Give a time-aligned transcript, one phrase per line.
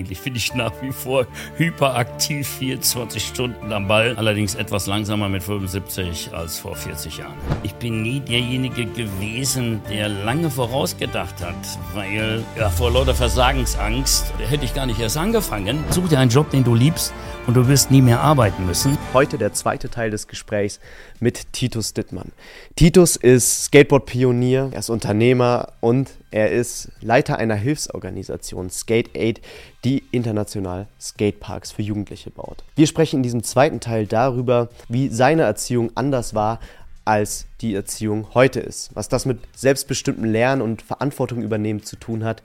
[0.00, 1.26] Eigentlich finde ich nach wie vor
[1.58, 4.14] hyperaktiv 24 Stunden am Ball.
[4.16, 7.34] Allerdings etwas langsamer mit 75 als vor 40 Jahren.
[7.62, 11.54] Ich bin nie derjenige gewesen, der lange vorausgedacht hat,
[11.92, 15.84] weil ja, vor lauter Versagensangst hätte ich gar nicht erst angefangen.
[15.90, 17.12] Such dir einen Job, den du liebst
[17.46, 18.96] und du wirst nie mehr arbeiten müssen.
[19.12, 20.80] Heute der zweite Teil des Gesprächs
[21.18, 22.32] mit Titus Dittmann.
[22.74, 29.40] Titus ist Skateboard-Pionier, er ist Unternehmer und er ist Leiter einer Hilfsorganisation Skate Aid,
[29.84, 32.62] die international Skateparks für Jugendliche baut.
[32.76, 36.60] Wir sprechen in diesem zweiten Teil darüber, wie seine Erziehung anders war
[37.04, 42.24] als die Erziehung heute ist, was das mit selbstbestimmtem Lernen und Verantwortung übernehmen zu tun
[42.24, 42.42] hat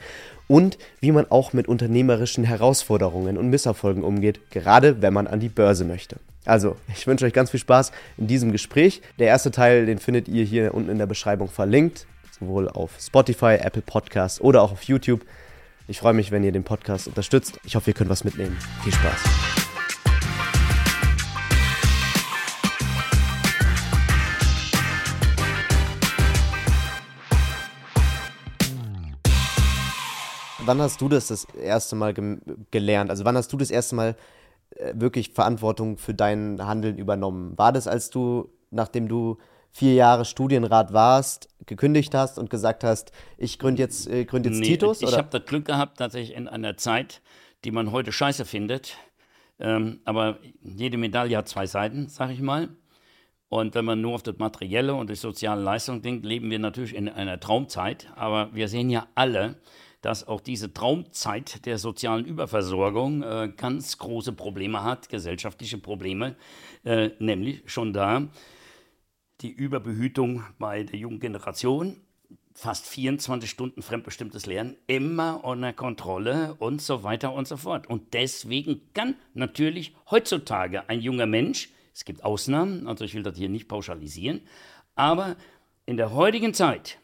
[0.47, 5.49] und wie man auch mit unternehmerischen Herausforderungen und Misserfolgen umgeht, gerade wenn man an die
[5.49, 6.17] Börse möchte.
[6.45, 9.01] Also, ich wünsche euch ganz viel Spaß in diesem Gespräch.
[9.19, 12.05] Der erste Teil, den findet ihr hier unten in der Beschreibung verlinkt,
[12.39, 15.25] sowohl auf Spotify, Apple Podcasts oder auch auf YouTube.
[15.87, 17.59] Ich freue mich, wenn ihr den Podcast unterstützt.
[17.63, 18.57] Ich hoffe, ihr könnt was mitnehmen.
[18.83, 19.19] Viel Spaß.
[30.65, 32.13] Wann hast du das das erste Mal
[32.71, 33.11] gelernt?
[33.11, 34.15] Also wann hast du das erste Mal
[34.71, 37.55] äh, wirklich Verantwortung für dein Handeln übernommen?
[37.55, 39.37] War das, als du, nachdem du
[39.75, 44.59] vier Jahre Studienrat warst, gekündigt hast und gesagt hast, ich gründe jetzt, äh, gründ jetzt
[44.59, 45.01] nee, Titus?
[45.01, 47.21] Ich habe das Glück gehabt, tatsächlich in einer Zeit,
[47.65, 48.95] die man heute scheiße findet.
[49.59, 52.69] Ähm, aber jede Medaille hat zwei Seiten, sag ich mal.
[53.49, 56.95] Und wenn man nur auf das Materielle und die soziale Leistung denkt, leben wir natürlich
[56.95, 58.07] in einer Traumzeit.
[58.15, 59.57] Aber wir sehen ja alle,
[60.01, 66.37] dass auch diese Traumzeit der sozialen Überversorgung äh, ganz große Probleme hat, gesellschaftliche Probleme,
[66.85, 68.29] äh, nämlich schon da
[69.41, 71.97] die Überbehütung bei der jungen Generation,
[72.53, 77.87] fast 24 Stunden fremdbestimmtes Lernen, immer unter Kontrolle und so weiter und so fort.
[77.87, 83.37] Und deswegen kann natürlich heutzutage ein junger Mensch, es gibt Ausnahmen, also ich will das
[83.37, 84.41] hier nicht pauschalisieren,
[84.95, 85.35] aber
[85.85, 86.97] in der heutigen Zeit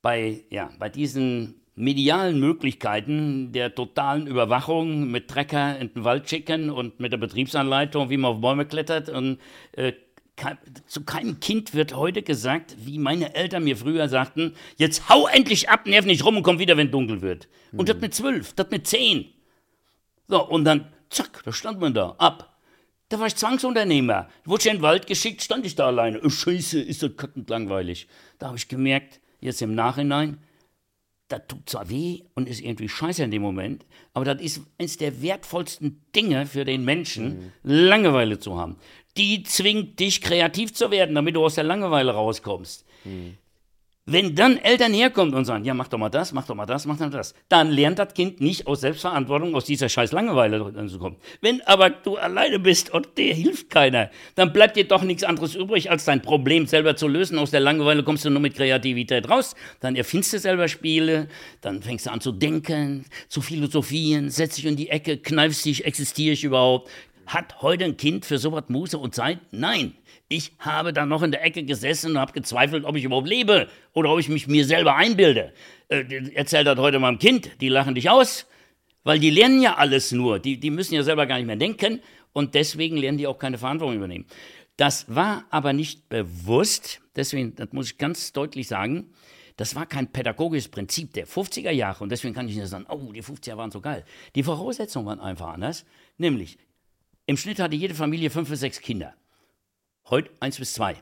[0.00, 6.70] bei, ja, bei diesen medialen Möglichkeiten der totalen Überwachung mit Trecker in den Wald schicken
[6.70, 9.08] und mit der Betriebsanleitung, wie man auf Bäume klettert.
[9.08, 9.38] Und
[9.72, 9.92] äh,
[10.86, 15.68] zu keinem Kind wird heute gesagt, wie meine Eltern mir früher sagten, jetzt hau endlich
[15.68, 17.48] ab, nerv nicht rum und komm wieder, wenn dunkel wird.
[17.70, 17.80] Mhm.
[17.80, 19.32] Und das mit zwölf, das mit zehn.
[20.28, 22.56] So, und dann, zack, da stand man da, ab.
[23.08, 24.28] Da war ich Zwangsunternehmer.
[24.44, 26.20] Wurde ich in den Wald geschickt, stand ich da alleine.
[26.22, 28.08] Oh, Scheiße, ist das kackend langweilig.
[28.38, 30.38] Da habe ich gemerkt, jetzt im Nachhinein,
[31.32, 33.84] das tut zwar weh und ist irgendwie scheiße in dem Moment,
[34.14, 37.52] aber das ist eines der wertvollsten Dinge für den Menschen, mhm.
[37.62, 38.76] Langeweile zu haben.
[39.16, 42.86] Die zwingt dich, kreativ zu werden, damit du aus der Langeweile rauskommst.
[43.04, 43.36] Mhm.
[44.04, 46.86] Wenn dann Eltern herkommen und sagen, ja, mach doch mal das, mach doch mal das,
[46.86, 50.88] mach doch mal das, dann lernt das Kind nicht aus Selbstverantwortung aus dieser scheiß Langeweile
[50.88, 51.18] zu kommen.
[51.40, 55.54] Wenn aber du alleine bist und dir hilft keiner, dann bleibt dir doch nichts anderes
[55.54, 57.38] übrig, als dein Problem selber zu lösen.
[57.38, 59.54] Aus der Langeweile kommst du nur mit Kreativität raus.
[59.78, 61.28] Dann erfindest du selber Spiele,
[61.60, 65.84] dann fängst du an zu denken, zu philosophieren, setzt dich in die Ecke, kneifst dich,
[65.84, 66.90] existiere ich überhaupt?
[67.26, 69.38] Hat heute ein Kind für sowas Muße und Zeit?
[69.52, 69.94] Nein.
[70.32, 73.68] Ich habe da noch in der Ecke gesessen und habe gezweifelt, ob ich überhaupt lebe
[73.92, 75.52] oder ob ich mich mir selber einbilde.
[75.88, 78.46] Äh, erzähl das heute meinem Kind, die lachen dich aus,
[79.04, 80.38] weil die lernen ja alles nur.
[80.38, 82.00] Die, die müssen ja selber gar nicht mehr denken
[82.32, 84.24] und deswegen lernen die auch keine Verantwortung übernehmen.
[84.78, 89.10] Das war aber nicht bewusst, deswegen, das muss ich ganz deutlich sagen,
[89.58, 93.12] das war kein pädagogisches Prinzip der 50er Jahre und deswegen kann ich nicht sagen, oh,
[93.12, 94.02] die 50er waren so geil.
[94.34, 95.84] Die Voraussetzungen waren einfach anders,
[96.16, 96.56] nämlich
[97.26, 99.12] im Schnitt hatte jede Familie fünf bis sechs Kinder.
[100.12, 100.96] Heute eins bis zwei.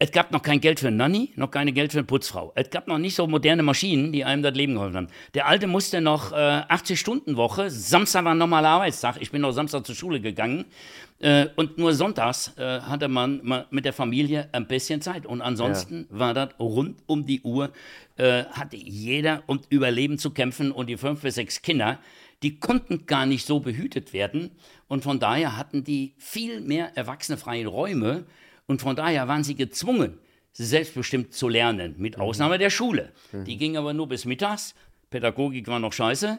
[0.00, 2.50] Es gab noch kein Geld für einen Nanny, noch keine Geld für eine Putzfrau.
[2.56, 5.08] Es gab noch nicht so moderne Maschinen, die einem das Leben geholfen haben.
[5.34, 9.86] Der Alte musste noch äh, 80-Stunden-Woche, Samstag war ein normaler Arbeitstag, ich bin noch Samstag
[9.86, 10.64] zur Schule gegangen
[11.20, 15.24] äh, und nur sonntags äh, hatte man mit der Familie ein bisschen Zeit.
[15.24, 16.18] Und ansonsten ja.
[16.18, 17.70] war das rund um die Uhr,
[18.16, 22.00] äh, hatte jeder um Überleben zu kämpfen und die fünf bis sechs Kinder,
[22.42, 24.52] die konnten gar nicht so behütet werden
[24.86, 28.26] und von daher hatten die viel mehr erwachsenefreie Räume
[28.66, 30.18] und von daher waren sie gezwungen,
[30.52, 32.22] selbstbestimmt zu lernen, mit mhm.
[32.22, 33.12] Ausnahme der Schule.
[33.32, 33.44] Mhm.
[33.44, 34.74] Die ging aber nur bis mittags.
[35.10, 36.38] Pädagogik war noch scheiße,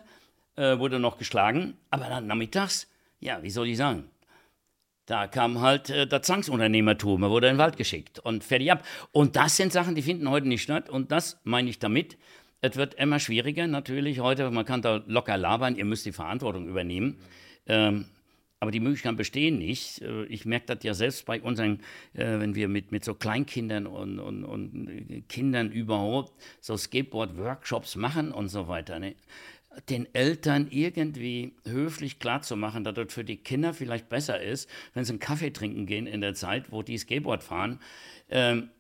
[0.56, 2.88] äh, wurde noch geschlagen, aber dann nachmittags,
[3.20, 4.10] ja, wie soll ich sagen,
[5.08, 8.86] da kam halt äh, das Zwangsunternehmertum, er wurde in den Wald geschickt und fertig ab.
[9.12, 12.18] Und das sind Sachen, die finden heute nicht statt und das meine ich damit,
[12.62, 14.50] es wird immer schwieriger natürlich heute.
[14.52, 17.18] Man kann da locker labern, ihr müsst die Verantwortung übernehmen.
[17.68, 18.06] Ähm,
[18.62, 20.02] aber die Möglichkeiten bestehen nicht.
[20.02, 21.80] Äh, ich merke das ja selbst bei unseren,
[22.14, 28.32] äh, wenn wir mit, mit so Kleinkindern und, und, und Kindern überhaupt so Skateboard-Workshops machen
[28.32, 29.00] und so weiter.
[29.00, 29.16] Ne?
[29.88, 35.14] den Eltern irgendwie höflich klarzumachen, dass das für die Kinder vielleicht besser ist, wenn sie
[35.14, 37.80] einen Kaffee trinken gehen in der Zeit, wo die Skateboard fahren.
[38.30, 38.72] Ähm,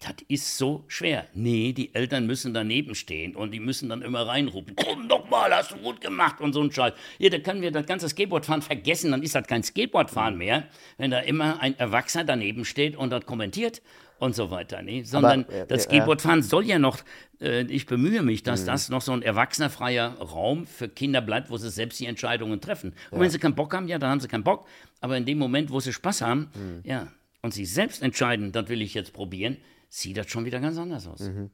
[0.00, 1.26] das ist so schwer.
[1.34, 5.54] Nee, die Eltern müssen daneben stehen und die müssen dann immer reinrufen, komm doch mal,
[5.54, 6.92] hast du gut gemacht und so ein Scheiß.
[7.18, 10.64] Ja, da können wir das ganze Skateboardfahren vergessen, dann ist das kein Skateboardfahren mehr,
[10.98, 13.82] wenn da immer ein Erwachsener daneben steht und das kommentiert
[14.18, 14.82] und so weiter.
[14.82, 16.98] Nee, sondern Aber, äh, das Skateboardfahren äh, soll ja noch,
[17.40, 18.66] äh, ich bemühe mich, dass mhm.
[18.66, 22.94] das noch so ein erwachsenerfreier Raum für Kinder bleibt, wo sie selbst die Entscheidungen treffen.
[23.10, 23.24] Und ja.
[23.24, 24.66] wenn sie keinen Bock haben, ja, dann haben sie keinen Bock.
[25.00, 26.80] Aber in dem Moment, wo sie Spaß haben, mhm.
[26.84, 27.08] ja,
[27.42, 29.58] und sie selbst entscheiden, das will ich jetzt probieren,
[29.96, 31.20] sieht das schon wieder ganz anders aus.
[31.20, 31.50] Mhm.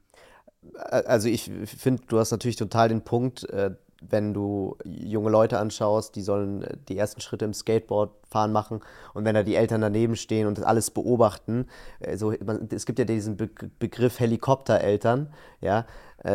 [0.74, 6.16] Also ich finde, du hast natürlich total den Punkt, äh, wenn du junge Leute anschaust,
[6.16, 8.80] die sollen äh, die ersten Schritte im Skateboardfahren machen
[9.14, 11.66] und wenn da die Eltern daneben stehen und das alles beobachten,
[12.04, 13.48] also es gibt ja diesen Be
[13.78, 15.86] Begriff Helikoptereltern, ja,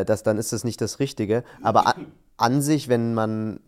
[0.05, 1.45] das, dann ist das nicht das Richtige.
[1.61, 3.61] Aber an, an sich, wenn man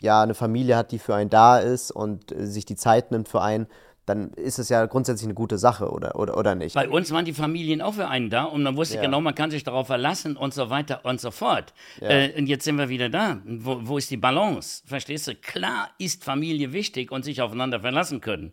[0.00, 3.42] ja eine Familie hat, die für einen da ist und sich die Zeit nimmt für
[3.42, 3.66] einen,
[4.08, 6.74] dann ist es ja grundsätzlich eine gute Sache, oder, oder, oder nicht?
[6.74, 9.02] Bei uns waren die Familien auch für einen da und man wusste ja.
[9.02, 11.74] genau, man kann sich darauf verlassen und so weiter und so fort.
[12.00, 12.08] Ja.
[12.08, 13.38] Äh, und jetzt sind wir wieder da.
[13.44, 14.82] Wo, wo ist die Balance?
[14.86, 15.34] Verstehst du?
[15.34, 18.52] Klar ist Familie wichtig und sich aufeinander verlassen können.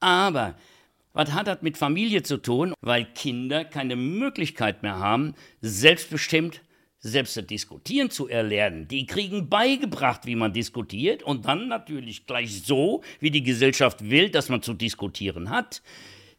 [0.00, 0.54] Aber
[1.12, 2.74] was hat das mit Familie zu tun?
[2.80, 6.60] Weil Kinder keine Möglichkeit mehr haben, selbstbestimmt
[7.06, 8.88] selbst das Diskutieren zu erlernen.
[8.88, 14.30] Die kriegen beigebracht, wie man diskutiert und dann natürlich gleich so, wie die Gesellschaft will,
[14.30, 15.82] dass man zu diskutieren hat.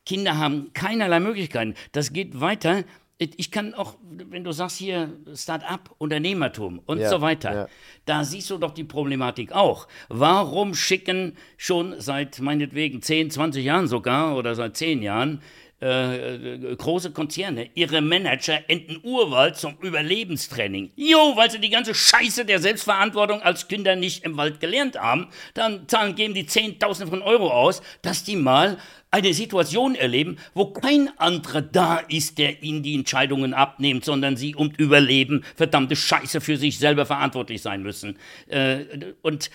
[0.06, 1.74] Kinder haben keinerlei Möglichkeiten.
[1.92, 2.84] Das geht weiter.
[3.19, 7.68] Ich kann auch, wenn du sagst hier Start-up, Unternehmertum und ja, so weiter, ja.
[8.06, 9.88] da siehst du doch die Problematik auch.
[10.08, 15.42] Warum schicken schon seit meinetwegen 10, 20 Jahren sogar oder seit 10 Jahren
[15.80, 20.92] äh, äh, große Konzerne ihre Manager in den Urwald zum Überlebenstraining.
[20.96, 25.28] Jo, weil sie die ganze Scheiße der Selbstverantwortung als Kinder nicht im Wald gelernt haben.
[25.54, 28.78] Dann zahlen, geben die Zehntausende von Euro aus, dass die mal
[29.12, 34.56] eine Situation erleben, wo kein anderer da ist, der ihnen die Entscheidungen abnimmt, sondern sie
[34.56, 38.18] um Überleben verdammte Scheiße für sich selber verantwortlich sein müssen.
[38.48, 39.52] Äh, und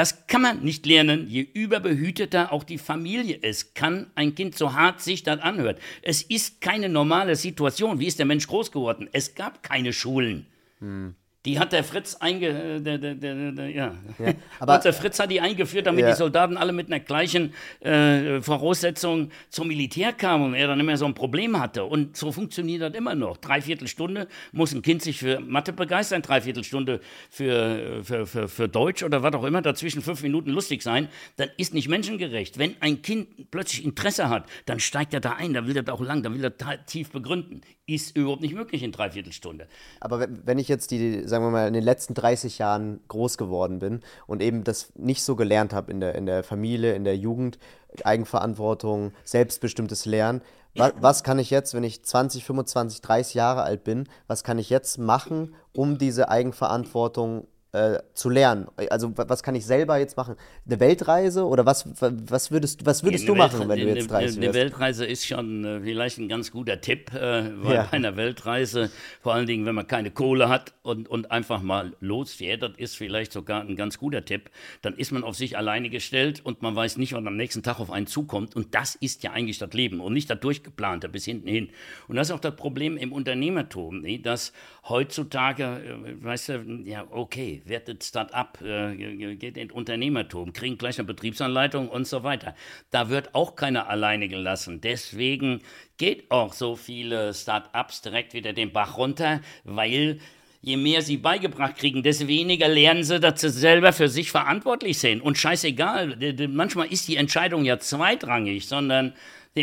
[0.00, 3.74] das kann man nicht lernen, je überbehüteter auch die Familie ist.
[3.74, 5.78] Kann ein Kind so hart sich das anhört.
[6.00, 8.00] Es ist keine normale Situation.
[8.00, 9.10] Wie ist der Mensch groß geworden?
[9.12, 10.46] Es gab keine Schulen.
[10.78, 11.16] Hm.
[11.46, 13.94] Die hat der Fritz einge, der, der, der, ja.
[14.18, 14.34] ja.
[14.58, 16.10] aber und der Fritz hat die eingeführt, damit ja.
[16.10, 20.98] die Soldaten alle mit einer gleichen äh, Voraussetzung zum Militär kamen und er dann immer
[20.98, 21.84] so ein Problem hatte.
[21.84, 23.38] Und so funktioniert das immer noch.
[23.38, 27.00] Dreiviertel Stunde muss ein Kind sich für Mathe begeistern, dreiviertel Stunde
[27.30, 31.08] für, für, für, für Deutsch oder was auch immer, dazwischen fünf Minuten lustig sein.
[31.36, 32.58] Das ist nicht menschengerecht.
[32.58, 35.94] Wenn ein Kind plötzlich Interesse hat, dann steigt er da ein, dann will er da
[35.94, 37.62] auch lang, dann will er tief begründen.
[37.86, 39.66] Ist überhaupt nicht möglich in dreiviertel Stunde.
[40.00, 43.78] Aber wenn ich jetzt die sagen wir mal, in den letzten 30 Jahren groß geworden
[43.78, 47.16] bin und eben das nicht so gelernt habe in der, in der Familie, in der
[47.16, 47.58] Jugend,
[48.04, 50.42] Eigenverantwortung, selbstbestimmtes Lernen.
[50.76, 54.58] Was, was kann ich jetzt, wenn ich 20, 25, 30 Jahre alt bin, was kann
[54.58, 58.66] ich jetzt machen, um diese Eigenverantwortung äh, zu lernen?
[58.90, 60.36] Also was kann ich selber jetzt machen?
[60.66, 64.46] Eine Weltreise oder was, was würdest, was würdest du machen, wenn du jetzt 30 Eine,
[64.46, 67.88] eine Weltreise ist schon äh, vielleicht ein ganz guter Tipp, äh, weil ja.
[67.90, 68.90] bei einer Weltreise,
[69.20, 72.96] vor allen Dingen, wenn man keine Kohle hat und, und einfach mal losfährt, das ist
[72.96, 74.50] vielleicht sogar ein ganz guter Tipp,
[74.82, 77.80] dann ist man auf sich alleine gestellt und man weiß nicht, was am nächsten Tag
[77.80, 81.24] auf einen zukommt und das ist ja eigentlich das Leben und nicht das durchgeplante bis
[81.24, 81.70] hinten hin.
[82.08, 84.52] Und das ist auch das Problem im Unternehmertum, nee, dass
[84.88, 91.06] heutzutage, äh, weißt du, ja okay, wertet Start-up, äh, geht in Unternehmertum, kriegen gleich eine
[91.06, 92.54] Betriebsanleitung und so weiter.
[92.90, 94.80] Da wird auch keiner alleine gelassen.
[94.80, 95.62] Deswegen
[95.98, 100.20] geht auch so viele Start-ups direkt wieder den Bach runter, weil
[100.62, 104.98] je mehr sie beigebracht kriegen, desto weniger lernen sie, dass sie selber für sich verantwortlich
[104.98, 105.22] sind.
[105.22, 109.14] Und scheißegal, manchmal ist die Entscheidung ja zweitrangig, sondern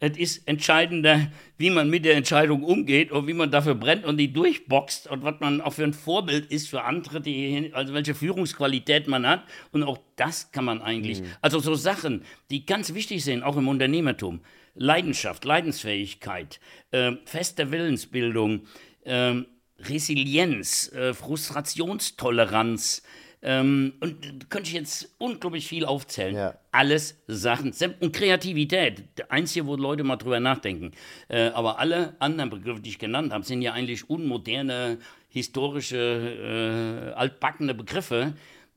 [0.00, 4.18] es ist entscheidender, wie man mit der Entscheidung umgeht und wie man dafür brennt und
[4.18, 8.14] die durchboxt und was man auch für ein Vorbild ist für andere, die, also welche
[8.14, 9.44] Führungsqualität man hat.
[9.72, 11.26] Und auch das kann man eigentlich, mhm.
[11.40, 14.40] also so Sachen, die ganz wichtig sind, auch im Unternehmertum.
[14.74, 16.58] Leidenschaft, Leidensfähigkeit,
[16.90, 18.62] äh, feste Willensbildung,
[19.04, 19.34] äh,
[19.78, 23.02] Resilienz, äh, Frustrationstoleranz,
[23.46, 26.34] ähm, und könnte ich jetzt unglaublich viel aufzählen.
[26.34, 26.54] Ja.
[26.72, 27.74] Alles Sachen.
[28.00, 29.04] Und Kreativität.
[29.18, 30.92] Der einzige, wo Leute mal drüber nachdenken.
[31.28, 37.18] Äh, aber alle anderen Begriffe, die ich genannt habe, sind ja eigentlich unmoderne, historische, äh,
[37.18, 38.32] altbackene Begriffe.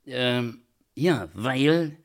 [0.05, 0.43] Äh,
[0.95, 1.95] ja, weil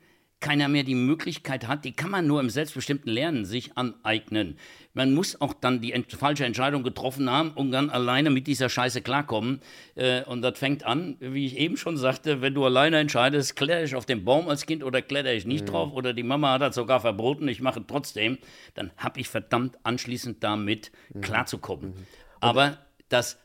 [0.42, 4.58] keiner mehr die Möglichkeit hat, die kann man nur im selbstbestimmten Lernen sich aneignen.
[4.92, 8.68] Man muss auch dann die ent falsche Entscheidung getroffen haben und dann alleine mit dieser
[8.68, 9.60] Scheiße klarkommen.
[9.94, 13.84] Äh, und das fängt an, wie ich eben schon sagte, wenn du alleine entscheidest, kletter
[13.84, 15.70] ich auf den Baum als Kind oder kletter ich nicht mhm.
[15.70, 18.36] drauf oder die Mama hat das sogar verboten, ich mache trotzdem,
[18.74, 21.22] dann habe ich verdammt anschließend damit mhm.
[21.22, 21.90] klarzukommen.
[21.90, 22.06] Mhm.
[22.40, 23.38] Aber das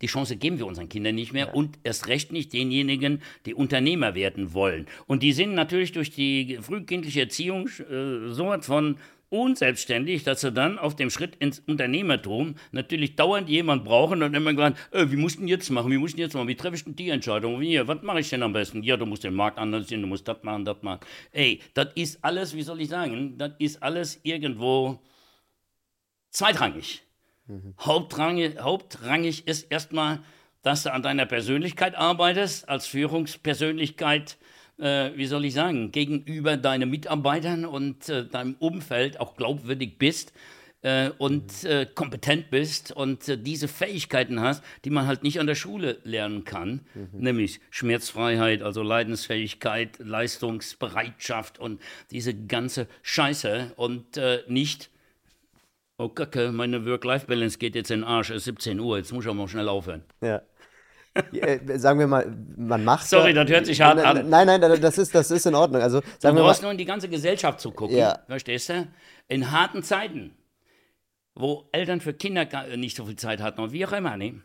[0.00, 1.52] die Chance geben wir unseren Kindern nicht mehr ja.
[1.52, 4.86] und erst recht nicht denjenigen, die Unternehmer werden wollen.
[5.06, 8.96] Und die sind natürlich durch die frühkindliche Erziehung äh, so von
[9.30, 14.54] unselbstständig, dass sie dann auf dem Schritt ins Unternehmertum natürlich dauernd jemand brauchen und immer
[14.54, 16.76] gesagt, äh, wie musst du denn jetzt machen, wie musst du jetzt machen, wie treffe
[16.76, 18.82] ich denn die Entscheidung, wie, was mache ich denn am besten?
[18.82, 21.00] Ja, du musst den Markt analysieren, du musst das machen, das machen.
[21.32, 25.02] Ey, das ist alles, wie soll ich sagen, das ist alles irgendwo
[26.30, 27.02] zweitrangig.
[27.48, 27.74] Mhm.
[27.80, 30.20] Hauptrangig, hauptrangig ist erstmal,
[30.62, 34.36] dass du an deiner Persönlichkeit arbeitest, als Führungspersönlichkeit,
[34.78, 40.32] äh, wie soll ich sagen, gegenüber deinen Mitarbeitern und äh, deinem Umfeld auch glaubwürdig bist
[40.82, 41.70] äh, und mhm.
[41.70, 45.98] äh, kompetent bist und äh, diese Fähigkeiten hast, die man halt nicht an der Schule
[46.04, 47.08] lernen kann, mhm.
[47.12, 54.90] nämlich Schmerzfreiheit, also Leidensfähigkeit, Leistungsbereitschaft und diese ganze Scheiße und äh, nicht
[55.98, 59.24] Oh Kacke, meine Work-Life-Balance geht jetzt in den Arsch, es ist 17 Uhr, jetzt muss
[59.24, 60.04] ich auch mal schnell aufhören.
[60.20, 60.42] Ja.
[61.32, 63.08] Äh, sagen wir mal, man macht.
[63.08, 64.28] Sorry, das hört sich hart an.
[64.28, 65.82] Nein, nein, das ist, das ist in Ordnung.
[65.82, 68.20] Also, sagen du wir brauchst nur in die ganze Gesellschaft zu gucken, ja.
[68.28, 68.86] verstehst du?
[69.26, 70.36] In harten Zeiten,
[71.34, 74.40] wo Eltern für Kinder nicht so viel Zeit hatten und wie auch immer, ne?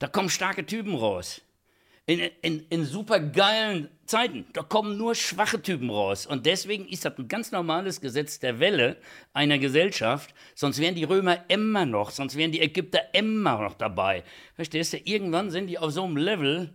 [0.00, 1.42] da kommen starke Typen raus
[2.06, 4.46] in, in, in super geilen Zeiten.
[4.52, 6.24] Da kommen nur schwache Typen raus.
[6.24, 8.96] Und deswegen ist das ein ganz normales Gesetz der Welle
[9.32, 10.32] einer Gesellschaft.
[10.54, 14.22] Sonst wären die Römer immer noch, sonst wären die Ägypter immer noch dabei.
[14.54, 14.98] Verstehst du?
[14.98, 16.72] Irgendwann sind die auf so einem Level,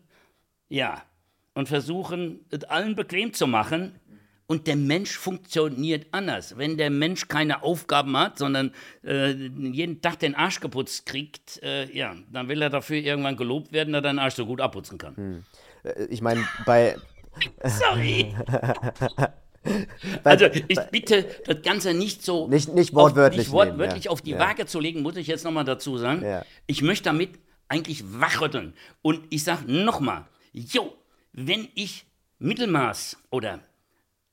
[0.67, 1.01] ja,
[1.53, 3.99] und versuchen, es allen bequem zu machen.
[4.51, 6.57] Und der Mensch funktioniert anders.
[6.57, 11.89] Wenn der Mensch keine Aufgaben hat, sondern äh, jeden Tag den Arsch geputzt kriegt, äh,
[11.97, 14.97] ja, dann will er dafür irgendwann gelobt werden, dass er den Arsch so gut abputzen
[14.97, 15.15] kann.
[15.15, 15.43] Hm.
[15.83, 16.97] Äh, ich meine, bei.
[17.63, 18.35] Sorry.
[20.25, 24.11] also ich bitte das Ganze nicht so nicht, nicht wortwörtlich, auf, nicht wortwörtlich nehmen, ja.
[24.11, 24.39] auf die ja.
[24.39, 26.25] Waage zu legen, muss ich jetzt nochmal dazu sagen.
[26.25, 26.43] Ja.
[26.67, 27.39] Ich möchte damit
[27.69, 28.73] eigentlich wachrütteln.
[29.01, 30.91] Und ich sage nochmal, jo,
[31.31, 32.05] wenn ich
[32.39, 33.61] Mittelmaß oder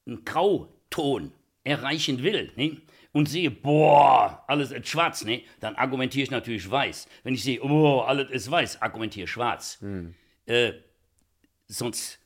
[0.08, 2.80] einen Grauton erreichen will ne,
[3.12, 7.08] und sehe, boah, alles ist schwarz, ne, dann argumentiere ich natürlich weiß.
[7.22, 9.78] Wenn ich sehe, oh, alles ist weiß, argumentiere ich schwarz.
[9.80, 10.14] Hm.
[10.46, 10.72] Äh,
[11.66, 12.18] sonst,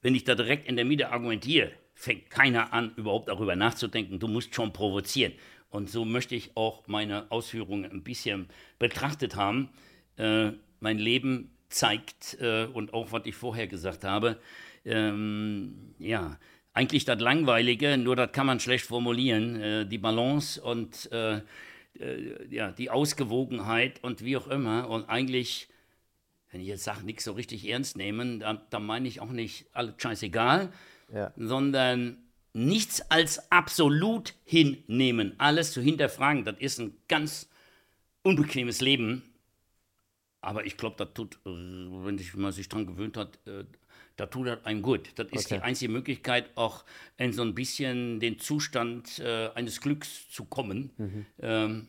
[0.00, 4.18] wenn ich da direkt in der Mitte argumentiere, fängt keiner an, überhaupt darüber nachzudenken.
[4.18, 5.34] Du musst schon provozieren.
[5.68, 9.68] Und so möchte ich auch meine Ausführungen ein bisschen betrachtet haben.
[10.16, 14.40] Äh, mein Leben zeigt, äh, und auch was ich vorher gesagt habe,
[14.84, 16.38] ähm, ja,
[16.80, 21.42] eigentlich das Langweilige, nur das kann man schlecht formulieren, äh, die Balance und äh,
[21.98, 24.88] äh, ja, die Ausgewogenheit und wie auch immer.
[24.88, 25.68] Und eigentlich,
[26.50, 29.66] wenn ich jetzt sage, nichts so richtig ernst nehmen, dann, dann meine ich auch nicht
[29.74, 30.72] alles scheißegal,
[31.12, 31.32] ja.
[31.36, 32.16] sondern
[32.54, 36.46] nichts als absolut hinnehmen, alles zu hinterfragen.
[36.46, 37.50] Das ist ein ganz
[38.22, 39.22] unbequemes Leben.
[40.40, 43.64] Aber ich glaube, das tut, äh, wenn man sich daran gewöhnt hat, äh,
[44.20, 45.12] da tut das einem gut.
[45.14, 45.56] Das ist okay.
[45.56, 46.84] die einzige Möglichkeit, auch
[47.16, 51.26] in so ein bisschen den Zustand äh, eines Glücks zu kommen, mhm.
[51.40, 51.88] ähm,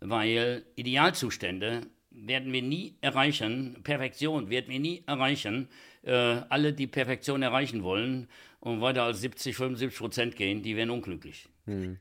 [0.00, 5.68] weil Idealzustände werden wir nie erreichen, Perfektion werden wir nie erreichen.
[6.02, 8.28] Äh, alle, die Perfektion erreichen wollen
[8.60, 11.48] und weiter als 70, 75 Prozent gehen, die werden unglücklich.
[11.64, 11.98] Mhm.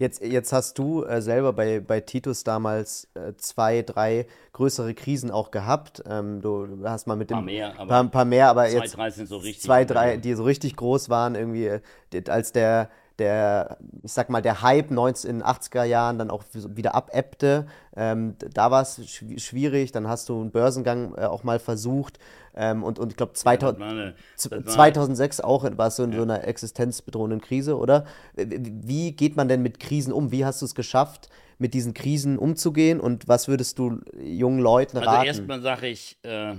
[0.00, 5.30] Jetzt, jetzt hast du äh, selber bei, bei Titus damals äh, zwei, drei größere Krisen
[5.30, 6.02] auch gehabt.
[6.08, 7.36] Ähm, du hast mal mit dem.
[7.36, 8.96] Ein paar mehr, aber, paar, paar mehr, aber zwei, jetzt.
[8.96, 9.62] Drei sind so richtig.
[9.62, 11.80] Zwei, drei, die so richtig groß waren, irgendwie, äh,
[12.28, 12.88] als der
[13.20, 17.66] der, ich sag mal, der Hype 1980er Jahren dann auch wieder abebbte.
[17.94, 19.00] Ähm, da war es
[19.36, 22.18] schwierig, dann hast du einen Börsengang äh, auch mal versucht.
[22.56, 26.16] Ähm, und, und ich glaube, 2006 auch warst du in ja.
[26.16, 28.06] so einer existenzbedrohenden Krise, oder?
[28.34, 30.32] Wie geht man denn mit Krisen um?
[30.32, 32.98] Wie hast du es geschafft, mit diesen Krisen umzugehen?
[32.98, 35.28] Und was würdest du jungen Leuten also raten?
[35.28, 36.54] Also erstmal sage ich, äh,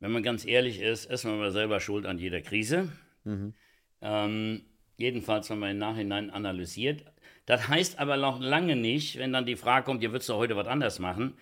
[0.00, 2.88] wenn man ganz ehrlich ist, ist man selber schuld an jeder Krise.
[3.24, 3.54] Mhm.
[4.00, 4.62] Ähm,
[4.96, 7.04] Jedenfalls, wenn man im Nachhinein analysiert.
[7.46, 10.56] Das heißt aber noch lange nicht, wenn dann die Frage kommt, ihr würdest doch heute
[10.56, 11.34] was anders machen,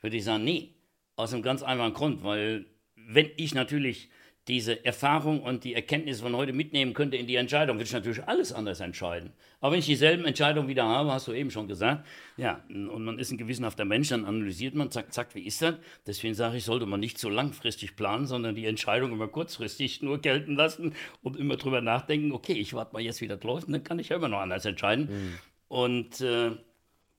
[0.00, 0.74] würde ich sagen, nee,
[1.16, 4.10] aus einem ganz einfachen Grund, weil wenn ich natürlich
[4.48, 8.24] diese Erfahrung und die Erkenntnisse von heute mitnehmen könnte in die Entscheidung, würde ich natürlich
[8.24, 9.32] alles anders entscheiden.
[9.60, 13.18] Aber wenn ich dieselben Entscheidungen wieder habe, hast du eben schon gesagt, ja, und man
[13.18, 15.74] ist ein gewissenhafter Mensch, dann analysiert man, zack, zack, wie ist das?
[16.06, 20.18] Deswegen sage ich, sollte man nicht so langfristig planen, sondern die Entscheidung immer kurzfristig nur
[20.20, 23.74] gelten lassen und immer drüber nachdenken, okay, ich warte mal jetzt, wie das läuft, und
[23.74, 25.08] dann kann ich ja immer noch anders entscheiden.
[25.10, 25.38] Mhm.
[25.68, 26.52] Und äh,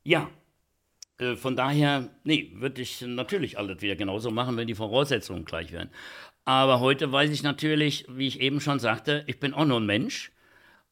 [0.04, 0.30] ja,
[1.20, 5.72] äh, von daher, nee, würde ich natürlich alles wieder genauso machen, wenn die Voraussetzungen gleich
[5.72, 5.90] wären.
[6.50, 9.86] Aber heute weiß ich natürlich, wie ich eben schon sagte, ich bin auch nur ein
[9.86, 10.32] Mensch.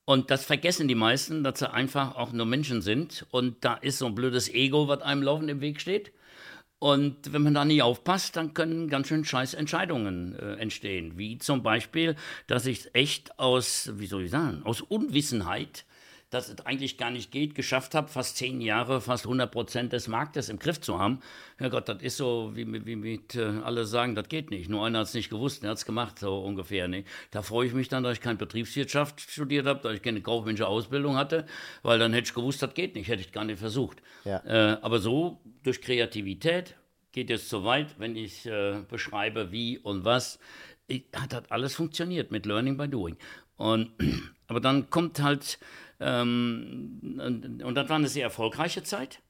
[0.05, 3.25] Und das vergessen die meisten, dass sie einfach auch nur Menschen sind.
[3.31, 6.11] Und da ist so ein blödes Ego, was einem laufend im Weg steht.
[6.77, 11.17] Und wenn man da nicht aufpasst, dann können ganz schön scheiß Entscheidungen äh, entstehen.
[11.17, 15.86] Wie zum Beispiel, dass ich echt aus, wie soll ich sagen, aus Unwissenheit
[16.29, 20.07] dass es eigentlich gar nicht geht, geschafft habe, fast zehn Jahre, fast 100 Prozent des
[20.07, 21.19] Marktes im Griff zu haben.
[21.59, 24.69] Ja Gott, das ist so, wie, wie mit äh, alle sagen, das geht nicht.
[24.69, 26.87] Nur einer hat es nicht gewusst, der hat es gemacht, so ungefähr.
[26.87, 27.05] Ne?
[27.31, 30.67] Da freue ich mich dann, dass ich keine Betriebswirtschaft studiert habe, dass ich keine kaufmännische
[30.67, 31.45] Ausbildung hatte,
[31.81, 34.01] weil dann hätte ich gewusst, das geht nicht, hätte ich gar nicht versucht.
[34.25, 34.43] Ja.
[34.45, 36.75] Äh, aber so, durch Kreativität,
[37.17, 40.39] geht es so weit, wenn ich äh, beschreibe, wie und was,
[40.87, 43.17] ich, hat das alles funktioniert mit Learning by Doing.
[43.55, 43.91] Und,
[44.47, 45.57] aber dann kommt halt
[45.99, 49.21] ähm, und, und das war eine sehr erfolgreiche Zeit.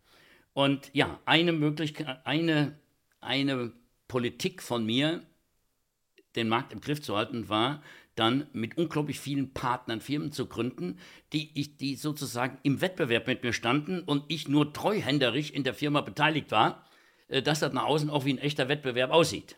[0.53, 2.79] Und ja, eine Möglichkeit, eine,
[3.21, 3.71] eine
[4.07, 5.23] Politik von mir,
[6.35, 7.81] den Markt im Griff zu halten, war
[8.15, 10.97] dann mit unglaublich vielen Partnern Firmen zu gründen,
[11.33, 15.75] die, ich, die sozusagen im Wettbewerb mit mir standen und ich nur treuhänderisch in der
[15.75, 16.85] Firma beteiligt war,
[17.27, 19.57] äh, dass das nach außen auch wie ein echter Wettbewerb aussieht.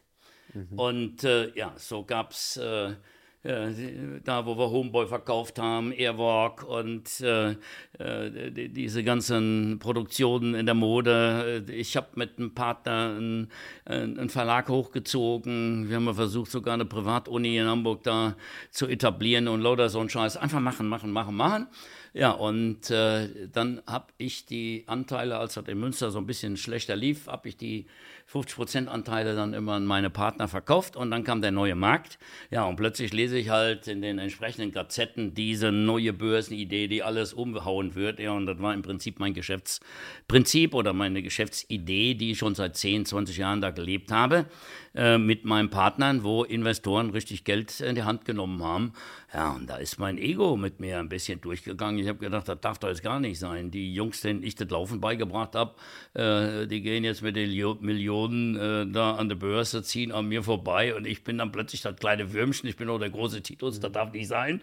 [0.54, 0.80] Mhm.
[0.80, 2.96] Und äh, ja, so gab es äh, äh,
[3.42, 7.52] da wo wir Homeboy verkauft haben, Airwalk und äh,
[7.98, 11.64] äh, die, diese ganzen Produktionen in der Mode.
[11.72, 13.50] Ich habe mit einem Partner einen,
[13.86, 15.88] einen, Verlag hochgezogen.
[15.88, 18.36] Wir haben versucht, sogar eine Privatuni in Hamburg da
[18.72, 20.36] zu etablieren und lauter so ein Scheiß.
[20.36, 21.68] Einfach machen, machen, machen, machen.
[22.14, 26.58] Ja, und äh, dann habe ich die Anteile, als das in Münster so ein bisschen
[26.58, 27.86] schlechter lief, habe ich die
[28.32, 32.20] 50% Anteile dann immer an meine Partner verkauft und dann kam der neue Markt.
[32.52, 37.34] Ja, und plötzlich lese ich halt in den entsprechenden Gazetten diese neue Börsenidee, die alles
[37.34, 38.20] umhauen wird.
[38.20, 42.78] Ja, und das war im Prinzip mein Geschäftsprinzip oder meine Geschäftsidee, die ich schon seit
[42.78, 44.46] 10, 20 Jahren da gelebt habe,
[44.94, 48.94] äh, mit meinen Partnern, wo Investoren richtig Geld in die Hand genommen haben.
[49.34, 52.00] Ja, und da ist mein Ego mit mir ein bisschen durchgegangen.
[52.00, 53.72] Ich habe gedacht, das darf doch jetzt gar nicht sein.
[53.72, 55.76] Die Jungs, denen ich das Laufen beigebracht habe,
[56.14, 57.50] äh, die gehen jetzt mit den
[57.82, 61.82] Millionen äh, da an der Börse, ziehen an mir vorbei und ich bin dann plötzlich
[61.82, 62.68] das kleine Würmchen.
[62.70, 64.62] Ich bin auch der große Titus, das darf nicht sein.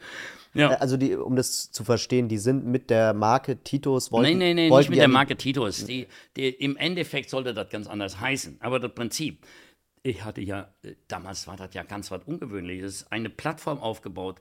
[0.55, 0.73] Ja.
[0.73, 4.11] Äh, also, die, um das zu verstehen, die sind mit der Marke Titus.
[4.13, 5.85] Wollten, nein, nein, nein, nicht mit der Marke Titus.
[5.85, 8.57] Die, die, Im Endeffekt sollte das ganz anders heißen.
[8.61, 9.39] Aber das Prinzip,
[10.07, 14.39] ich hatte ja, äh, damals war das ja ganz was Ungewöhnliches, eine Plattform aufgebaut.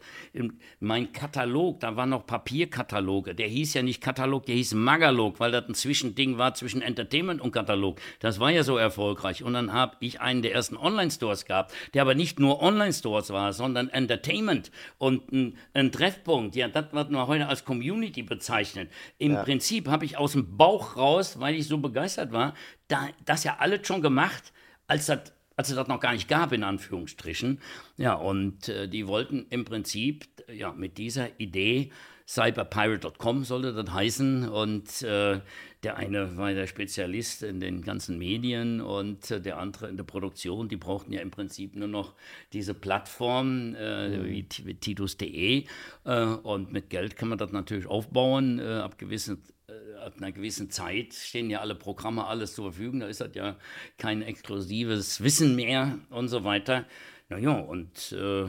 [0.79, 5.51] Mein Katalog, da waren noch Papierkataloge, der hieß ja nicht Katalog, der hieß Magalog, weil
[5.51, 7.99] das ein Zwischending war zwischen Entertainment und Katalog.
[8.19, 9.43] Das war ja so erfolgreich.
[9.43, 13.51] Und dann habe ich einen der ersten Online-Stores gehabt, der aber nicht nur Online-Stores war,
[13.53, 16.55] sondern Entertainment und ein, ein Treffpunkt.
[16.55, 18.91] Ja, das wird man heute als Community bezeichnet.
[19.17, 19.43] Im ja.
[19.43, 22.53] Prinzip habe ich aus dem Bauch raus, weil ich so begeistert war,
[22.87, 24.53] da, das ja alles schon gemacht,
[24.87, 27.59] als das als es das noch gar nicht gab, in Anführungsstrichen.
[27.97, 31.91] Ja, und äh, die wollten im Prinzip ja, mit dieser Idee,
[32.27, 35.41] cyberpirate.com sollte das heißen, und äh,
[35.83, 40.03] der eine war der Spezialist in den ganzen Medien und äh, der andere in der
[40.05, 40.67] Produktion.
[40.67, 42.15] Die brauchten ja im Prinzip nur noch
[42.51, 44.25] diese Plattform äh, mhm.
[44.25, 45.65] wie, wie Titus.de
[46.05, 49.43] äh, und mit Geld kann man das natürlich aufbauen, äh, ab gewissen
[50.03, 52.99] ab einer gewissen Zeit stehen ja alle Programme, alles zur Verfügung.
[52.99, 53.55] Da ist das ja
[53.97, 56.85] kein exklusives Wissen mehr und so weiter.
[57.29, 58.45] Naja, und äh,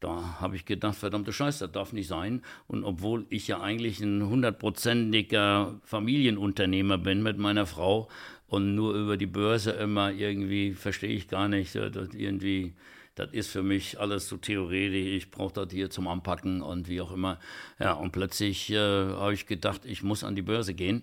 [0.00, 2.42] da habe ich gedacht, verdammte Scheiße, das darf nicht sein.
[2.66, 8.08] Und obwohl ich ja eigentlich ein hundertprozentiger Familienunternehmer bin mit meiner Frau
[8.46, 12.74] und nur über die Börse immer irgendwie, verstehe ich gar nicht, dass irgendwie
[13.20, 17.00] das ist für mich alles so theoretisch, ich brauche das hier zum Anpacken und wie
[17.00, 17.38] auch immer.
[17.78, 21.02] Ja, und plötzlich äh, habe ich gedacht, ich muss an die Börse gehen.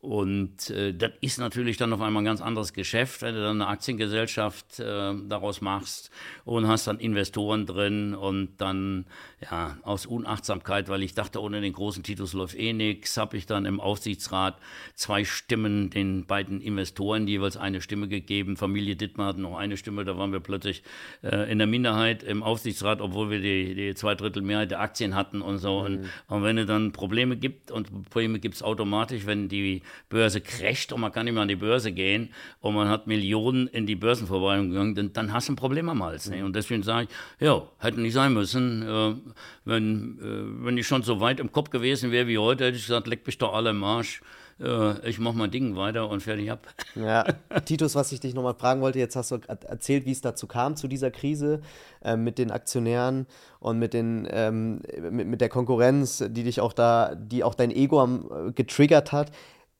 [0.00, 3.60] Und äh, das ist natürlich dann auf einmal ein ganz anderes Geschäft, wenn du dann
[3.60, 6.10] eine Aktiengesellschaft äh, daraus machst
[6.44, 9.06] und hast dann Investoren drin und dann,
[9.40, 13.44] ja, aus Unachtsamkeit, weil ich dachte, ohne den großen Titus läuft eh nichts, habe ich
[13.44, 14.56] dann im Aufsichtsrat
[14.94, 18.56] zwei Stimmen den beiden Investoren jeweils eine Stimme gegeben.
[18.56, 20.82] Familie Dittmar hat noch eine Stimme, da waren wir plötzlich
[21.22, 25.14] äh, in der Minderheit im Aufsichtsrat, obwohl wir die, die zwei Drittel Mehrheit der Aktien
[25.14, 25.80] hatten und so.
[25.80, 25.84] Mhm.
[25.84, 30.40] Und, und wenn es dann Probleme gibt, und Probleme gibt es automatisch, wenn die Börse
[30.40, 33.84] crasht und man kann nicht mehr an die Börse gehen und man hat Millionen in
[33.84, 36.30] die Börsenverwaltung gegangen, dann, dann hast du ein Problem am Hals.
[36.30, 36.42] Ne?
[36.42, 38.82] Und deswegen sage ich, ja, hätte nicht sein müssen.
[38.82, 39.25] Äh,
[39.64, 42.86] wenn, äh, wenn ich schon so weit im Kopf gewesen wäre wie heute, hätte ich
[42.86, 44.20] gesagt, leck mich doch alle im Arsch
[44.60, 46.66] äh, ich mache mein Ding weiter und fertig ab.
[46.94, 47.24] Ja,
[47.64, 50.76] Titus, was ich dich nochmal fragen wollte, jetzt hast du erzählt, wie es dazu kam,
[50.76, 51.60] zu dieser Krise
[52.02, 53.26] äh, mit den Aktionären
[53.60, 57.70] und mit, den, ähm, mit, mit, der Konkurrenz, die dich auch da, die auch dein
[57.70, 59.30] Ego am, äh, getriggert hat.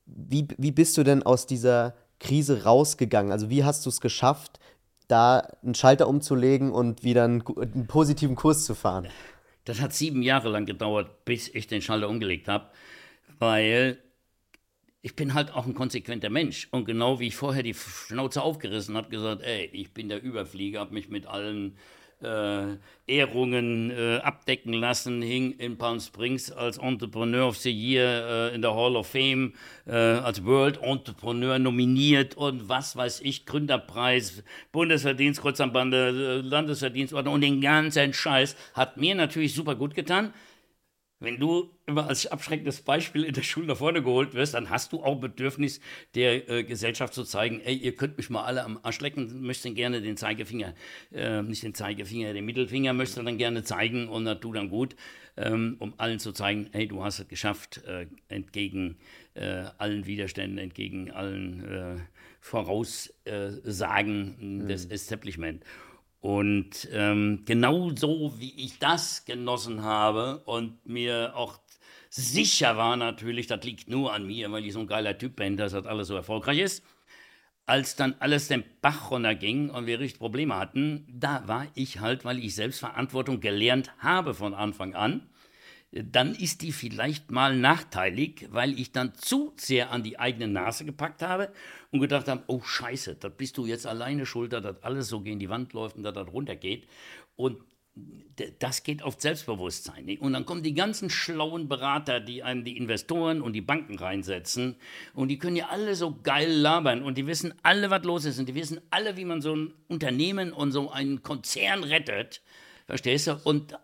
[0.05, 3.33] Wie, wie bist du denn aus dieser Krise rausgegangen?
[3.33, 4.61] Also wie hast du es geschafft,
[5.09, 9.09] da einen Schalter umzulegen und wieder einen, einen positiven Kurs zu fahren?
[9.67, 12.71] Das hat sieben Jahre lang gedauert, bis ich den Schalter umgelegt habe,
[13.41, 13.99] weil
[15.03, 16.69] ich bin halt auch ein konsequenter Mensch.
[16.71, 20.81] Und genau wie ich vorher die Schnauze aufgerissen habe, gesagt, ey, ich bin der Überflieger,
[20.81, 21.77] habe mich mit allen
[22.23, 22.77] äh,
[23.07, 28.63] Ehrungen äh, abdecken lassen, hing in Palm Springs als Entrepreneur of the Year äh, in
[28.63, 29.55] der Hall of Fame,
[29.87, 37.35] äh, als World Entrepreneur nominiert und was weiß ich, Gründerpreis, Bundesverdienstkreuz am Bande, äh, Landesverdienstordnung
[37.35, 40.33] und den ganzen Scheiß hat mir natürlich super gut getan.
[41.19, 44.93] Wenn du immer als abschreckendes Beispiel in der Schule nach vorne geholt wirst, dann hast
[44.93, 45.81] du auch Bedürfnis
[46.15, 49.75] der äh, Gesellschaft zu zeigen, ey, ihr könnt mich mal alle am Arsch lecken, möchtest
[49.75, 50.75] gerne den Zeigefinger,
[51.13, 54.69] äh, nicht den Zeigefinger, den Mittelfinger möchtest du dann gerne zeigen und das tut dann
[54.69, 54.95] gut,
[55.39, 58.99] ähm, um allen zu zeigen, hey, du hast es geschafft, äh, entgegen
[59.33, 61.97] äh, allen Widerständen, entgegen allen äh,
[62.41, 64.69] Voraussagen mhm.
[64.69, 65.65] des Establishment.
[66.27, 71.61] Und ähm, genau so wie ich das genossen habe und mir auch
[72.11, 75.57] sicher war natürlich, das liegt nur an mir, weil ich so ein geiler Typ bin,
[75.57, 76.85] dass das alles so erfolgreich ist.
[77.65, 82.25] Als dann alles den Bach runterging und wir richtig Probleme hatten, da war ich halt,
[82.25, 85.31] weil ich Selbstverantwortung gelernt habe von Anfang an,
[86.05, 90.85] dann ist die vielleicht mal nachteilig, weil ich dann zu sehr an die eigene Nase
[90.85, 91.51] gepackt habe
[91.91, 95.39] und gedacht habe, oh scheiße, da bist du jetzt alleine schuld, dass alles so gegen
[95.39, 96.87] die Wand läuft und dass das runtergeht.
[97.37, 97.59] Und
[98.59, 100.19] das geht auf Selbstbewusstsein.
[100.19, 104.77] Und dann kommen die ganzen schlauen Berater, die einem die Investoren und die Banken reinsetzen.
[105.15, 107.03] Und die können ja alle so geil labern.
[107.03, 108.39] Und die wissen alle, was los ist.
[108.39, 112.43] Und die wissen alle, wie man so ein Unternehmen und so einen Konzern rettet.
[112.87, 113.41] Verstehst du?
[113.45, 113.79] Und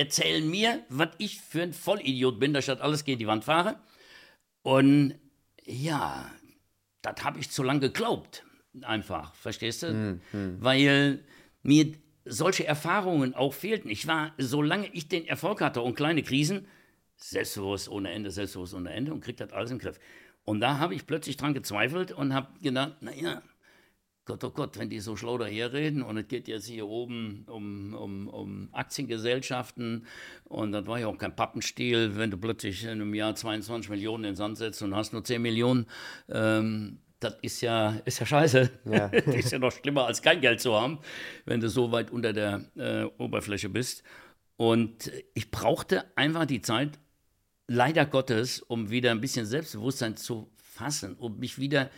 [0.00, 3.44] erzählen mir, was ich für ein Vollidiot bin, dass ich das alles gegen die Wand
[3.44, 3.78] fahre.
[4.62, 5.14] Und
[5.62, 6.30] ja,
[7.02, 8.44] das habe ich zu lange geglaubt.
[8.82, 9.92] Einfach, verstehst du?
[9.92, 10.56] Mm, mm.
[10.60, 11.22] Weil
[11.62, 11.92] mir
[12.24, 13.90] solche Erfahrungen auch fehlten.
[13.90, 16.66] Ich war, solange ich den Erfolg hatte und kleine Krisen,
[17.16, 20.00] selbstbewusst ohne Ende, selbstbewusst ohne Ende und krieg das alles im Griff.
[20.44, 23.42] Und da habe ich plötzlich dran gezweifelt und habe gedacht, naja,
[24.26, 27.94] Gott, oh Gott, wenn die so schlau daherreden und es geht jetzt hier oben um,
[27.94, 30.06] um, um Aktiengesellschaften
[30.44, 34.24] und das war ja auch kein Pappenstiel, wenn du plötzlich in einem Jahr 22 Millionen
[34.24, 35.86] in den Sand setzt und hast nur 10 Millionen,
[36.28, 38.70] ähm, das ist ja, ist ja scheiße.
[38.86, 39.08] Ja.
[39.08, 40.98] das ist ja noch schlimmer, als kein Geld zu haben,
[41.44, 44.02] wenn du so weit unter der äh, Oberfläche bist.
[44.56, 46.98] Und ich brauchte einfach die Zeit,
[47.66, 51.90] leider Gottes, um wieder ein bisschen Selbstbewusstsein zu fassen, um mich wieder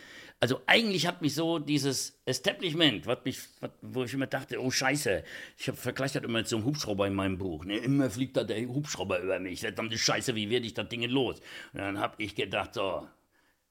[0.43, 4.69] also eigentlich hat mich so dieses Establishment, was mich, was, wo ich immer dachte, oh
[4.69, 5.23] Scheiße,
[5.57, 7.63] ich habe vergleicht das immer mit so einem Hubschrauber in meinem Buch.
[7.63, 7.77] Ne?
[7.77, 9.61] Immer fliegt da der Hubschrauber über mich.
[9.61, 11.39] Verdammte Scheiße, wie werde ich das Ding los?
[11.71, 13.07] Und dann habe ich gedacht, so,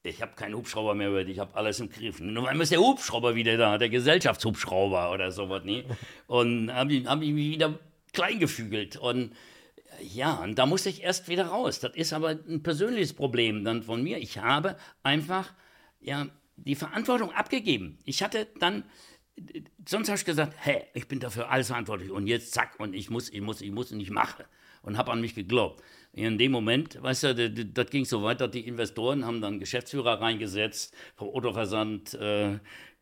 [0.01, 2.19] ich habe keinen Hubschrauber mehr über dich, ich habe alles im Griff.
[2.19, 5.83] Nur einmal ist der Hubschrauber wieder da, der Gesellschaftshubschrauber oder sowas, ne?
[6.25, 7.77] Und habe ich, hab ich mich wieder
[8.13, 9.35] klein gefügelt und
[10.01, 11.79] ja, und da musste ich erst wieder raus.
[11.79, 14.17] Das ist aber ein persönliches Problem dann von mir.
[14.17, 15.53] Ich habe einfach,
[16.01, 17.97] ja, die Verantwortung abgegeben.
[18.05, 18.83] Ich hatte dann,
[19.87, 23.09] sonst habe ich gesagt, hä, ich bin dafür alles verantwortlich und jetzt zack und ich
[23.09, 24.45] muss, ich muss, ich muss und ich mache
[24.81, 25.83] und habe an mich geglaubt.
[26.11, 30.93] In dem Moment, weißt du, das ging so weiter, die Investoren haben dann Geschäftsführer reingesetzt,
[31.15, 32.59] vom Autoversand, äh,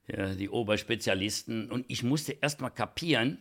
[0.08, 3.38] ja, die Oberspezialisten und ich musste erst mal kapieren,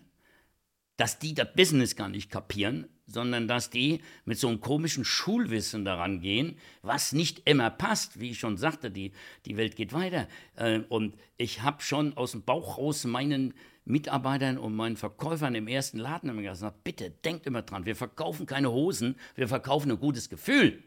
[0.96, 5.84] dass die das Business gar nicht kapieren, sondern dass die mit so einem komischen Schulwissen
[5.84, 8.20] daran gehen, was nicht immer passt.
[8.20, 9.12] Wie ich schon sagte, die,
[9.46, 10.28] die Welt geht weiter.
[10.56, 15.66] Äh, und ich habe schon aus dem Bauch raus meinen Mitarbeitern und meinen Verkäufern im
[15.66, 19.98] ersten Laden immer gesagt, bitte denkt immer dran, wir verkaufen keine Hosen, wir verkaufen ein
[19.98, 20.82] gutes Gefühl.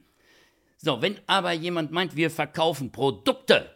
[0.77, 3.69] So, wenn aber jemand meint, wir verkaufen Produkte,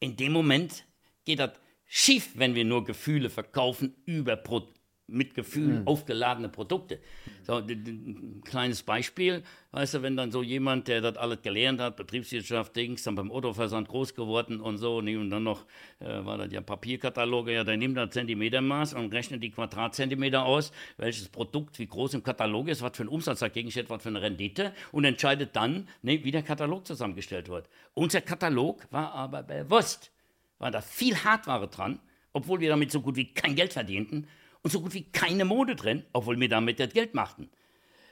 [0.00, 0.84] in dem Moment
[1.24, 1.52] geht das
[1.86, 5.86] schief, wenn wir nur Gefühle verkaufen über Produkte mit Gefühl mhm.
[5.86, 7.00] aufgeladene Produkte.
[7.42, 11.96] So, ein kleines Beispiel, weißt du, wenn dann so jemand, der das alles gelernt hat,
[11.96, 15.66] Betriebswirtschaft, Dings, dann beim Autoversand groß geworden und so, und dann noch,
[15.98, 20.72] äh, war das ja Papierkataloge, ja, der nimmt das Zentimetermaß und rechnet die Quadratzentimeter aus,
[20.96, 24.08] welches Produkt wie groß im Katalog ist, was für ein Umsatz dagegen steht, was für
[24.08, 27.68] eine Rendite und entscheidet dann, ne, wie der Katalog zusammengestellt wird.
[27.94, 30.12] Unser Katalog war aber bewusst,
[30.58, 31.98] war da viel Hardware dran,
[32.32, 34.26] obwohl wir damit so gut wie kein Geld verdienten
[34.62, 37.50] und so gut wie keine Mode drin, obwohl wir damit das Geld machten.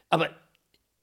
[0.08, 0.30] Aber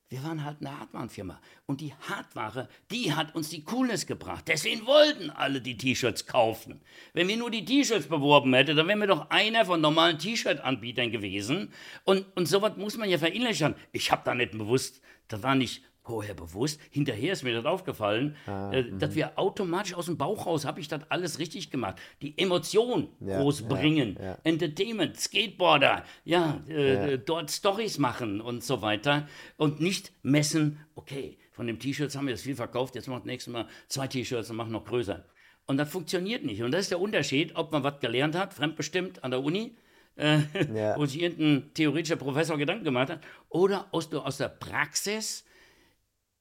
[0.10, 1.42] wir waren halt eine Hardwarenfirma.
[1.66, 4.46] Und die Hardware, die hat uns die Coolness gebracht.
[4.48, 6.82] Deswegen wollten alle die T-Shirts kaufen.
[7.14, 11.12] Wenn wir nur die T-Shirts beworben hätten, dann wären wir doch einer von normalen T-Shirt-Anbietern
[11.12, 11.74] gewesen.
[12.06, 13.76] Und, und sowas muss man ja verinnerlichen.
[13.92, 16.80] Ich habe da nicht bewusst, das war nicht vorher bewusst.
[16.90, 20.80] Hinterher ist mir das aufgefallen, ah, äh, dass wir automatisch aus dem Bauch raus, habe
[20.80, 21.98] ich das alles richtig gemacht.
[22.22, 24.38] Die Emotion ja, groß bringen, ja, ja.
[24.44, 31.68] Entertainment, Skateboarder, ja, äh, dort Stories machen und so weiter und nicht messen, okay, von
[31.68, 34.72] dem T-Shirts haben wir jetzt viel verkauft, jetzt macht nächstes Mal zwei T-Shirts und machen
[34.72, 35.26] noch größer.
[35.66, 36.64] Und das funktioniert nicht.
[36.64, 39.76] Und das ist der Unterschied, ob man was gelernt hat, fremdbestimmt an der Uni,
[40.16, 40.40] äh,
[40.96, 45.44] wo sich irgendein theoretischer Professor Gedanken gemacht hat, oder aus, aus der Praxis,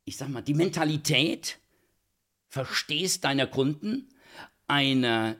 [0.06, 1.58] ich sag mal, die Mentalität
[2.48, 4.08] verstehst deiner Kunden,
[4.68, 5.36] eine,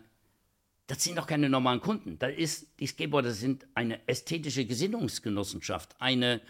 [0.89, 2.19] das sind doch keine normalen Kunden.
[2.19, 6.43] Da ist, die Skateboarder sind eine ästhetische Gesinnungsgenossenschaft, eine,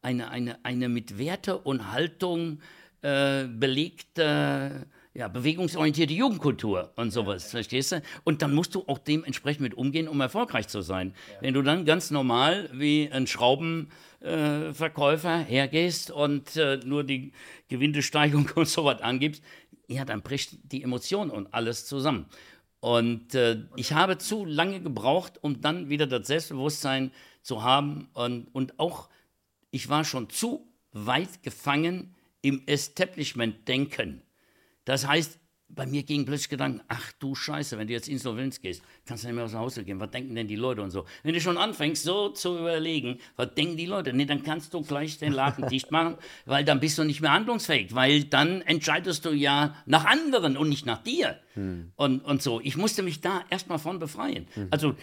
[0.00, 2.60] eine, eine, eine mit Werte und Haltung
[3.02, 4.86] äh, belegte
[5.18, 8.00] ja, bewegungsorientierte Jugendkultur und sowas, ja, verstehst du?
[8.22, 11.12] Und dann musst du auch dementsprechend mit umgehen, um erfolgreich zu sein.
[11.40, 17.32] Wenn du dann ganz normal wie ein Schraubenverkäufer äh, hergehst und äh, nur die
[17.66, 19.42] Gewindesteigerung und sowas angibst,
[19.88, 22.26] ja, dann bricht die Emotion und alles zusammen.
[22.78, 27.10] Und äh, ich habe zu lange gebraucht, um dann wieder das Selbstbewusstsein
[27.42, 29.08] zu haben und, und auch,
[29.72, 34.22] ich war schon zu weit gefangen im Establishment-Denken.
[34.88, 38.82] Das heißt, bei mir gingen plötzlich Gedanken, ach du Scheiße, wenn du jetzt Insolvenz gehst,
[39.04, 41.04] kannst du nicht mehr aus dem Haus gehen, was denken denn die Leute und so.
[41.22, 44.80] Wenn du schon anfängst, so zu überlegen, was denken die Leute, nee, dann kannst du
[44.80, 49.26] gleich den Laden dicht machen, weil dann bist du nicht mehr handlungsfähig, weil dann entscheidest
[49.26, 51.38] du ja nach anderen und nicht nach dir.
[51.58, 51.90] Hm.
[51.96, 52.60] Und, und so.
[52.62, 54.46] Ich musste mich da erstmal von befreien.
[54.54, 54.68] Hm.
[54.70, 54.94] Also,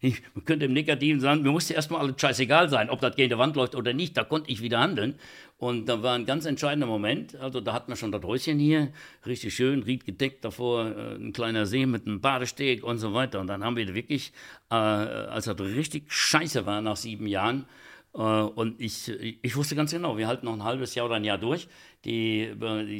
[0.00, 3.38] ich könnte im Negativen sagen, mir musste erstmal alles scheißegal sein, ob das gegen die
[3.38, 5.14] Wand läuft oder nicht, da konnte ich wieder handeln.
[5.56, 7.36] Und da war ein ganz entscheidender Moment.
[7.36, 8.92] Also da hatten wir schon das Häuschen hier,
[9.24, 13.40] richtig schön, riedgedeckt, davor äh, ein kleiner See mit einem Badesteg und so weiter.
[13.40, 14.32] Und dann haben wir wirklich,
[14.70, 17.64] äh, als das richtig scheiße war nach sieben Jahren,
[18.12, 21.38] und ich, ich wusste ganz genau, wir halten noch ein halbes Jahr oder ein Jahr
[21.38, 21.66] durch.
[22.04, 22.52] Die,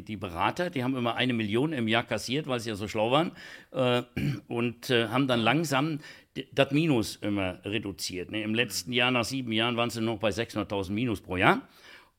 [0.06, 3.10] die, Berater, die haben immer eine Million im Jahr kassiert, weil sie ja so schlau
[3.10, 3.32] waren.
[3.72, 4.02] Äh,
[4.48, 5.98] und äh, haben dann langsam
[6.52, 8.30] das Minus immer reduziert.
[8.30, 8.42] Ne?
[8.42, 11.60] Im letzten Jahr, nach sieben Jahren, waren sie noch bei 600.000 Minus pro Jahr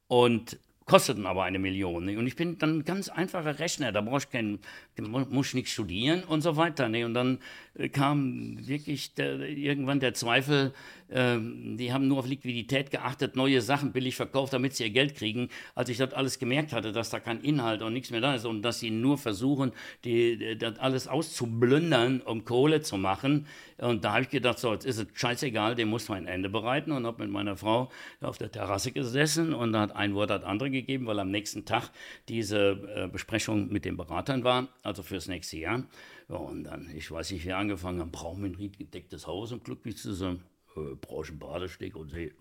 [0.08, 2.06] und kosteten aber eine Million.
[2.06, 2.18] Ne?
[2.18, 4.60] Und ich bin dann ein ganz einfacher Rechner, da brauche ich keinen,
[4.98, 6.90] muss ich nichts studieren und so weiter.
[6.90, 7.06] Ne?
[7.06, 7.40] Und dann
[7.76, 10.74] äh, kam wirklich der, irgendwann der Zweifel,
[11.14, 15.16] ähm, die haben nur auf Liquidität geachtet, neue Sachen billig verkauft, damit sie ihr Geld
[15.16, 15.50] kriegen.
[15.76, 18.46] Als ich das alles gemerkt hatte, dass da kein Inhalt und nichts mehr da ist
[18.46, 19.72] und dass sie nur versuchen,
[20.04, 23.48] die, das alles auszublündern, um Kohle zu machen.
[23.78, 26.50] Und da habe ich gedacht, so, jetzt ist es scheißegal, dem muss man ein Ende
[26.50, 27.90] bereiten und habe mit meiner Frau
[28.22, 31.66] auf der Terrasse gesessen und da hat ein Wort das andere gegeben, weil am nächsten
[31.66, 31.92] Tag
[32.28, 35.84] diese äh, Besprechung mit den Beratern war, also fürs nächste Jahr.
[36.30, 39.62] Ja, und dann, ich weiß nicht, wie angefangen haben, brauchen wir ein gedecktes Haus, um
[39.62, 40.42] glücklich zu sein
[40.76, 42.32] äh, brauche ich einen Badesteg und sehe,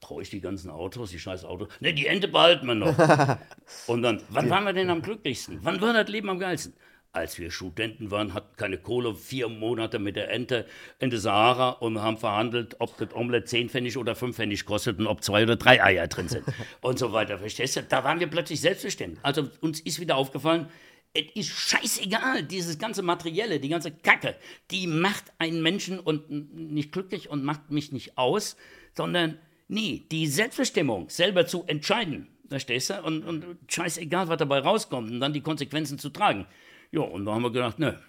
[0.00, 1.68] brauche ich die ganzen Autos, die scheiß Autos.
[1.80, 2.96] Ne, die Ente behalten wir noch.
[3.86, 5.60] und dann, wann waren wir denn am glücklichsten?
[5.62, 6.74] Wann war das Leben am geilsten?
[7.12, 10.66] Als wir Studenten waren, hatten keine Kohle, vier Monate mit der Ente
[10.98, 14.98] in der Sahara und haben verhandelt, ob das Omelett 10 Pfennig oder 5 Pfennig kostet
[14.98, 16.44] und ob zwei oder drei Eier drin sind
[16.82, 17.38] und so weiter.
[17.38, 17.82] Verstehst du?
[17.84, 19.18] Da waren wir plötzlich selbstbestimmt.
[19.22, 20.68] Also uns ist wieder aufgefallen,
[21.16, 24.36] es ist scheißegal, dieses ganze Materielle, die ganze Kacke,
[24.70, 28.56] die macht einen Menschen und nicht glücklich und macht mich nicht aus,
[28.94, 33.02] sondern nee, die Selbstbestimmung, selber zu entscheiden, verstehst du?
[33.02, 36.46] Und, und scheißegal, was dabei rauskommt und dann die Konsequenzen zu tragen.
[36.92, 38.00] Ja, und da haben wir gedacht, ne,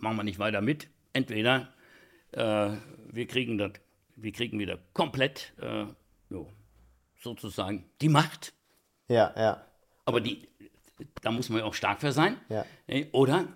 [0.00, 0.88] machen wir nicht weiter mit.
[1.12, 1.72] Entweder
[2.32, 2.70] äh,
[3.12, 3.72] wir kriegen das,
[4.16, 5.86] wir kriegen wieder komplett, äh,
[6.30, 6.50] jo,
[7.20, 8.52] sozusagen die Macht.
[9.08, 9.64] Ja, ja.
[10.06, 10.48] Aber die,
[11.22, 12.36] da muss man ja auch stark für sein.
[12.48, 12.64] Ja.
[13.12, 13.48] Oder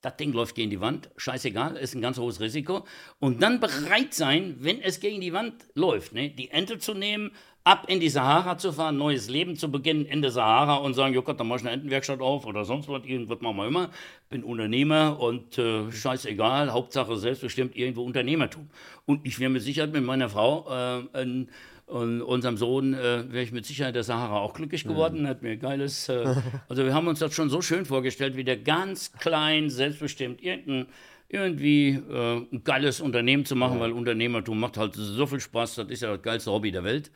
[0.00, 2.86] das Ding läuft gegen die Wand, scheißegal, ist ein ganz hohes Risiko.
[3.18, 7.32] Und dann bereit sein, wenn es gegen die Wand läuft, ne, die Ente zu nehmen,
[7.64, 11.14] ab in die Sahara zu fahren, neues Leben zu beginnen in der Sahara und sagen,
[11.14, 13.90] ja Gott, dann mach ich eine Entenwerkstatt auf oder sonst was, irgendwas machen wir immer.
[14.30, 18.70] Bin Unternehmer und äh, scheißegal, Hauptsache selbstbestimmt irgendwo Unternehmertum.
[19.04, 21.50] Und ich wäre mit Sicherheit mit meiner Frau äh, in,
[21.88, 25.22] und unserem Sohn äh, wäre ich mit Sicherheit der Sahara auch glücklich geworden.
[25.22, 25.26] Mhm.
[25.28, 26.08] Hat mir geiles.
[26.08, 26.34] Äh,
[26.68, 30.86] also wir haben uns das schon so schön vorgestellt, wie der ganz klein, selbstbestimmt irgendein
[31.30, 33.80] irgendwie äh, ein geiles Unternehmen zu machen, ja.
[33.80, 35.74] weil Unternehmertum macht halt so viel Spaß.
[35.74, 37.10] Das ist ja das geilste Hobby der Welt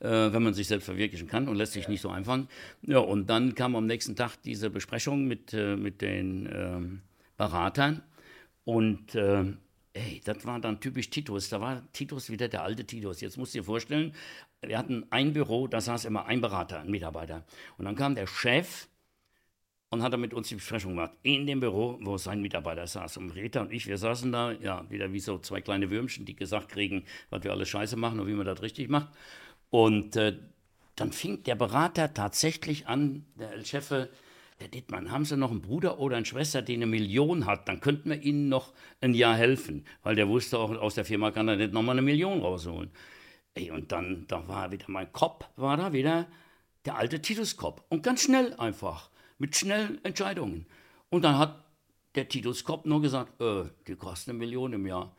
[0.00, 1.90] äh, wenn man sich selbst verwirklichen kann und lässt sich ja.
[1.90, 2.48] nicht so einfangen.
[2.82, 7.00] Ja, und dann kam am nächsten Tag diese Besprechung mit, äh, mit den ähm,
[7.36, 8.02] Beratern
[8.64, 9.44] und äh,
[9.98, 11.48] ey, das war dann typisch Titus.
[11.48, 13.20] Da war Titus wieder der alte Titus.
[13.20, 14.14] Jetzt musst du dir vorstellen,
[14.60, 17.44] wir hatten ein Büro, da saß immer ein Berater, ein Mitarbeiter.
[17.76, 18.88] Und dann kam der Chef
[19.90, 21.12] und hat er mit uns die Besprechung gemacht.
[21.22, 23.16] In dem Büro, wo sein Mitarbeiter saß.
[23.16, 26.36] Und Rita und ich, wir saßen da, ja, wieder wie so zwei kleine Würmchen, die
[26.36, 29.08] gesagt kriegen, was wir alles scheiße machen und wie man das richtig macht.
[29.70, 30.38] Und äh,
[30.96, 33.90] dann fing der Berater tatsächlich an, der Chef,
[34.60, 37.68] Herr Dittmann, haben Sie noch einen Bruder oder eine Schwester, die eine Million hat?
[37.68, 39.84] Dann könnten wir Ihnen noch ein Jahr helfen.
[40.02, 42.90] Weil der wusste auch, aus der Firma kann er nicht nochmal eine Million rausholen.
[43.54, 46.26] Ey, und dann, da war wieder mein Kopf, war da wieder
[46.84, 47.82] der alte Titus-Kopf.
[47.88, 50.66] Und ganz schnell einfach, mit schnellen Entscheidungen.
[51.08, 51.64] Und dann hat
[52.16, 55.14] der Titus-Kopf nur gesagt, äh, die kosten eine Million im Jahr.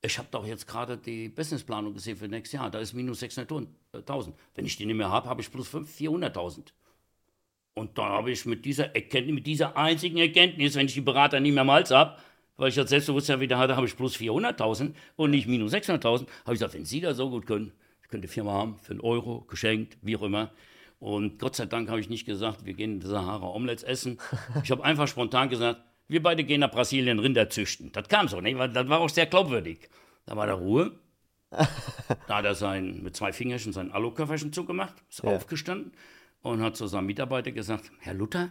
[0.00, 2.68] Ich habe doch jetzt gerade die Businessplanung gesehen für nächstes Jahr.
[2.68, 4.32] Da ist minus 600.000.
[4.56, 6.72] Wenn ich die nicht mehr habe, habe ich plus 400.000.
[7.74, 11.40] Und dann habe ich mit dieser Erkenntnis, mit dieser einzigen Erkenntnis, wenn ich die Berater
[11.40, 12.16] nicht mehr am Hals habe,
[12.56, 16.26] weil ich das Selbstbewusstsein wieder hatte, habe ich plus 400.000 und nicht minus 600.000, habe
[16.46, 19.00] ich gesagt, wenn Sie das so gut können, ich könnte die Firma haben, für einen
[19.00, 20.50] Euro, geschenkt, wie auch immer.
[20.98, 24.18] Und Gott sei Dank habe ich nicht gesagt, wir gehen in die Sahara Omelettes essen.
[24.62, 27.90] Ich habe einfach spontan gesagt, wir beide gehen nach Brasilien Rinder züchten.
[27.90, 28.54] Das kam so, ne?
[28.68, 29.88] das war auch sehr glaubwürdig.
[30.26, 30.92] Da war der Ruhe.
[31.50, 35.30] da hat er sein, mit zwei Fingerchen sein Aluköfferchen zugemacht, ist ja.
[35.30, 35.92] aufgestanden
[36.42, 38.50] und hat zu seinem Mitarbeiter gesagt, Herr Luther,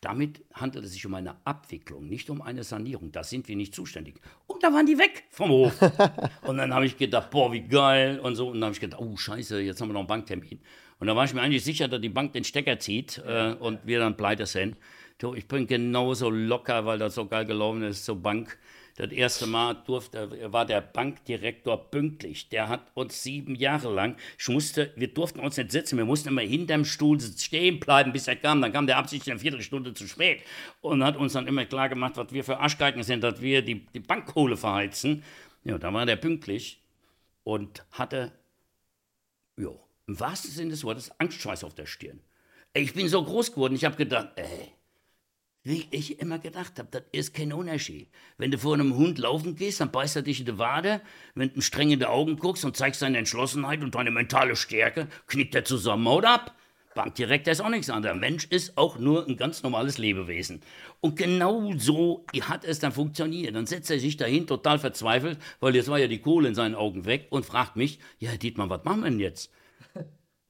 [0.00, 3.12] damit handelt es sich um eine Abwicklung, nicht um eine Sanierung.
[3.12, 4.18] Da sind wir nicht zuständig.
[4.46, 5.78] Und da waren die weg vom Hof.
[6.42, 8.48] und dann habe ich gedacht, boah, wie geil und so.
[8.48, 10.60] Und dann habe ich gedacht, oh scheiße, jetzt haben wir noch einen Banktermin.
[10.98, 13.80] Und da war ich mir eigentlich sicher, dass die Bank den Stecker zieht äh, und
[13.84, 14.76] wir dann pleite sind.
[15.18, 18.58] Du, ich bin genauso locker, weil das so geil gelaufen ist zur Bank.
[19.00, 22.50] Das erste Mal durfte, war der Bankdirektor pünktlich.
[22.50, 26.28] Der hat uns sieben Jahre lang, ich musste, wir durften uns nicht sitzen, wir mussten
[26.28, 28.60] immer hinterm Stuhl stehen bleiben, bis er kam.
[28.60, 30.42] Dann kam der absichtlich eine Viertelstunde zu spät
[30.82, 33.86] und hat uns dann immer klar gemacht, was wir für Arschgeigen sind, dass wir die,
[33.86, 35.24] die Bankkohle verheizen.
[35.64, 36.82] Ja, da war der pünktlich
[37.42, 38.32] und hatte,
[39.56, 39.70] ja,
[40.08, 42.20] im wahrsten Sinne des Wortes, Angstschweiß auf der Stirn.
[42.74, 44.72] Ich bin so groß geworden, ich habe gedacht, ey,
[45.62, 48.08] wie ich immer gedacht habe, das ist kein Unterschied.
[48.38, 51.02] Wenn du vor einem Hund laufen gehst, dann beißt er dich in die Wade.
[51.34, 55.08] Wenn du streng in die Augen guckst und zeigst deine Entschlossenheit und deine mentale Stärke,
[55.26, 56.56] knickt er zusammen oder ab.
[56.94, 58.18] Bankdirektor ist auch nichts anderes.
[58.18, 60.60] Mensch ist auch nur ein ganz normales Lebewesen.
[61.00, 63.54] Und genau so hat es dann funktioniert.
[63.54, 66.74] Dann setzt er sich dahin, total verzweifelt, weil jetzt war ja die Kohle in seinen
[66.74, 69.52] Augen weg und fragt mich, ja, Dietmar, was machen wir denn jetzt?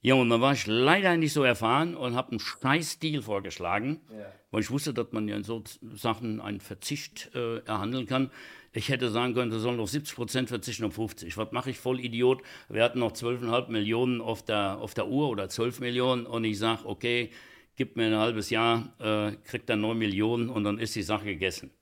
[0.02, 4.00] Ja, und dann war ich leider nicht so erfahren und habe einen scheiß Deal vorgeschlagen,
[4.10, 4.32] ja.
[4.50, 5.62] weil ich wusste, dass man ja in so
[5.94, 8.30] Sachen einen Verzicht äh, erhandeln kann.
[8.72, 11.36] Ich hätte sagen können, sie sollen auf 70 Prozent verzichten auf 50.
[11.36, 12.42] Was mache ich, voll Idiot?
[12.70, 16.58] Wir hatten noch 12,5 Millionen auf der, auf der Uhr oder 12 Millionen und ich
[16.58, 17.30] sage, okay,
[17.76, 21.26] gib mir ein halbes Jahr, äh, kriegt dann 9 Millionen und dann ist die Sache
[21.26, 21.72] gegessen.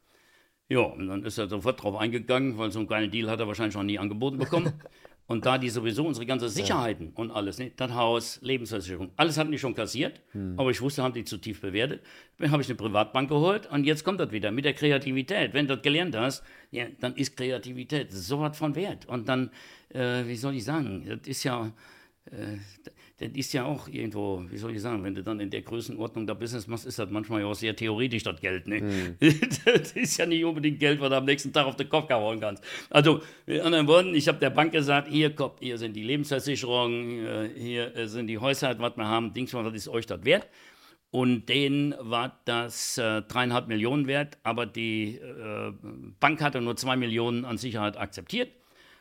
[0.68, 3.46] Ja, und dann ist er sofort drauf eingegangen, weil so einen geilen Deal hat er
[3.46, 4.72] wahrscheinlich noch nie angeboten bekommen.
[5.28, 7.12] Und da die sowieso unsere ganzen Sicherheiten ja.
[7.16, 10.54] und alles, ne, das Haus, Lebensversicherung, alles hatten die schon kassiert, hm.
[10.58, 12.02] aber ich wusste, haben die zu tief bewertet.
[12.38, 15.52] Dann habe ich eine Privatbank geholt und jetzt kommt das wieder mit der Kreativität.
[15.52, 19.04] Wenn du das gelernt hast, ja, dann ist Kreativität so was von Wert.
[19.04, 19.50] Und dann,
[19.90, 21.72] äh, wie soll ich sagen, das ist ja,
[22.30, 22.56] äh,
[23.18, 26.24] das ist ja auch irgendwo, wie soll ich sagen, wenn du dann in der Größenordnung
[26.24, 28.68] da Business machst, ist das manchmal ja auch sehr theoretisch, das Geld.
[28.68, 28.80] Ne?
[28.80, 29.16] Mhm.
[29.64, 32.38] Das ist ja nicht unbedingt Geld, was du am nächsten Tag auf den Kopf gehauen
[32.38, 32.62] kannst.
[32.90, 37.26] Also, mit anderen Worten, ich habe der Bank gesagt, hier, kommt, hier sind die Lebensversicherungen,
[37.26, 40.46] äh, hier äh, sind die Häuser, was wir haben, Dings, was ist euch das wert?
[41.10, 45.72] Und denen war das äh, dreieinhalb Millionen wert, aber die äh,
[46.20, 48.50] Bank hatte nur zwei Millionen an Sicherheit akzeptiert.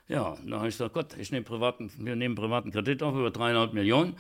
[0.08, 3.30] Ja, dann habe ich gesagt, Gott, ich nehme privaten, wir nehmen privaten Kredit auf über
[3.30, 4.16] dreieinhalb Millionen,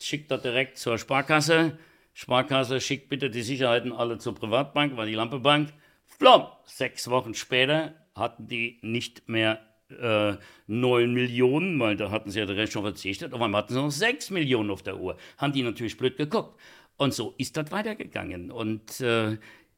[0.00, 1.78] schickt das direkt zur Sparkasse.
[2.12, 5.72] Sparkasse schickt bitte die Sicherheiten alle zur Privatbank, war die Lampebank.
[6.04, 6.46] Flom!
[6.64, 12.46] Sechs Wochen später hatten die nicht mehr äh, 9 Millionen, weil da hatten sie ja
[12.46, 15.16] direkt schon verzichtet, aber einmal hatten sie noch 6 Millionen auf der Uhr.
[15.36, 16.58] Haben die natürlich blöd geguckt.
[16.96, 18.50] Und so ist das weitergegangen.
[18.50, 19.36] Und äh,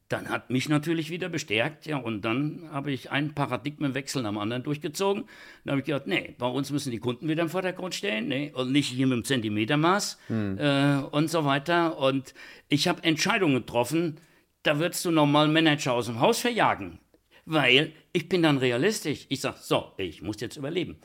[0.09, 4.63] dann hat mich natürlich wieder bestärkt, ja, und dann habe ich einen Paradigmenwechsel am anderen
[4.63, 5.25] durchgezogen.
[5.63, 8.51] Dann habe ich gedacht, nee, bei uns müssen die Kunden wieder im Vordergrund stehen, nee,
[8.53, 10.57] und nicht hier mit dem Zentimetermaß hm.
[10.57, 11.99] äh, und so weiter.
[11.99, 12.33] Und
[12.69, 14.19] ich habe Entscheidungen getroffen,
[14.63, 16.99] da würdest du normal Manager aus dem Haus verjagen,
[17.45, 19.27] weil ich bin dann realistisch.
[19.29, 20.99] Ich sage, so, ich muss jetzt überleben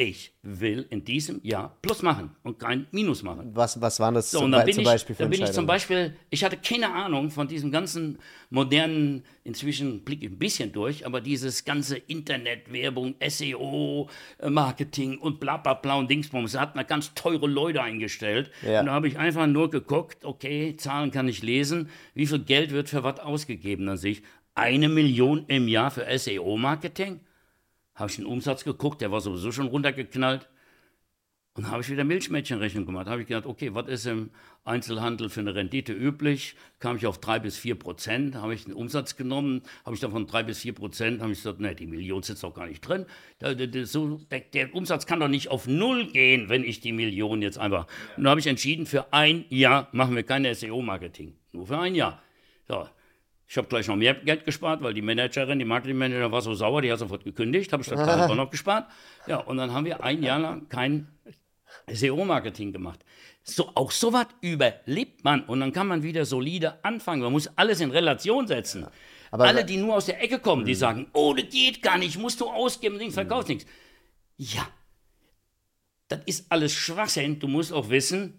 [0.00, 3.50] ich will in diesem Jahr Plus machen und kein Minus machen.
[3.52, 6.56] Was, was waren das so, zum, Beispiel für Da bin ich zum Beispiel, ich hatte
[6.56, 8.18] keine Ahnung von diesem ganzen
[8.48, 14.08] modernen, inzwischen blicke ich ein bisschen durch, aber dieses ganze Internetwerbung, SEO,
[14.38, 18.50] äh, Marketing und bla bla bla und Dingsbums, da hat man ganz teure Leute eingestellt.
[18.62, 18.80] Ja.
[18.80, 22.70] Und da habe ich einfach nur geguckt, okay, Zahlen kann ich lesen, wie viel Geld
[22.70, 24.22] wird für was ausgegeben an sich?
[24.54, 27.20] Eine Million im Jahr für SEO-Marketing?
[28.00, 30.48] Habe ich den Umsatz geguckt, der war sowieso schon runtergeknallt.
[31.54, 33.08] Und habe ich wieder Milchmädchenrechnung gemacht.
[33.08, 34.30] habe ich gedacht, okay, was ist im
[34.64, 36.54] Einzelhandel für eine Rendite üblich?
[36.78, 40.28] Kam ich auf drei bis vier Prozent, habe ich den Umsatz genommen, habe ich davon
[40.28, 43.04] drei bis vier Prozent, habe ich gesagt, nee, die Million sitzt doch gar nicht drin.
[43.40, 47.58] Der, der, der, Umsatz kann doch nicht auf null gehen, wenn ich die Million jetzt
[47.58, 47.88] einfach.
[48.16, 51.34] Und da habe ich entschieden, für ein Jahr machen wir kein SEO-Marketing.
[51.50, 52.22] Nur für ein Jahr.
[52.68, 52.86] So,
[53.50, 56.82] ich habe gleich noch mehr Geld gespart, weil die Managerin, die Marketingmanagerin war so sauer,
[56.82, 57.98] die hat sofort gekündigt, habe ich das
[58.30, 58.88] auch noch gespart.
[59.26, 61.08] Ja, und dann haben wir ein Jahr lang kein
[61.92, 63.00] SEO-Marketing gemacht.
[63.42, 67.22] So, auch sowas überlebt man und dann kann man wieder solide anfangen.
[67.22, 68.86] Man muss alles in Relation setzen.
[69.32, 70.78] Aber Alle, die nur aus der Ecke kommen, die hm.
[70.78, 73.56] sagen, oh, das geht gar nicht, musst du ausgeben, Ding, verkaufst hm.
[73.56, 73.70] nichts.
[74.36, 74.68] Ja,
[76.06, 77.40] das ist alles Schwachsinn.
[77.40, 78.38] Du musst auch wissen,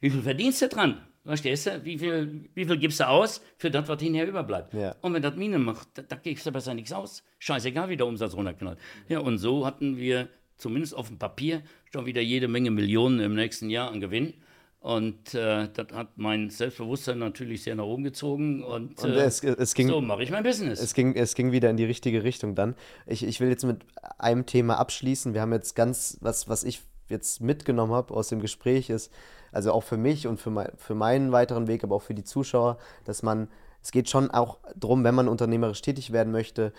[0.00, 1.06] wie viel verdienst du dran?
[1.24, 1.84] Verstehst du?
[1.84, 4.74] Wie viel, wie viel gibst du aus für das, was hinterher überbleibt?
[4.74, 4.96] Ja.
[5.02, 7.22] Und wenn das Mine macht, da, da gibst du besser nichts aus.
[7.38, 8.78] Scheißegal, wie der Umsatz runterknallt.
[9.08, 11.62] Ja, und so hatten wir zumindest auf dem Papier
[11.92, 14.34] schon wieder jede Menge Millionen im nächsten Jahr an Gewinn.
[14.80, 18.64] Und äh, das hat mein Selbstbewusstsein natürlich sehr nach oben gezogen.
[18.64, 20.80] Und, und äh, es, es ging, so mache ich mein Business.
[20.80, 22.74] Es ging, es ging wieder in die richtige Richtung dann.
[23.06, 23.82] Ich, ich will jetzt mit
[24.18, 25.34] einem Thema abschließen.
[25.34, 29.12] Wir haben jetzt ganz, was, was ich jetzt mitgenommen habe aus dem Gespräch, ist,
[29.52, 32.24] also auch für mich und für, mein, für meinen weiteren Weg, aber auch für die
[32.24, 33.48] Zuschauer, dass man,
[33.82, 36.72] es geht schon auch darum, wenn man unternehmerisch tätig werden möchte,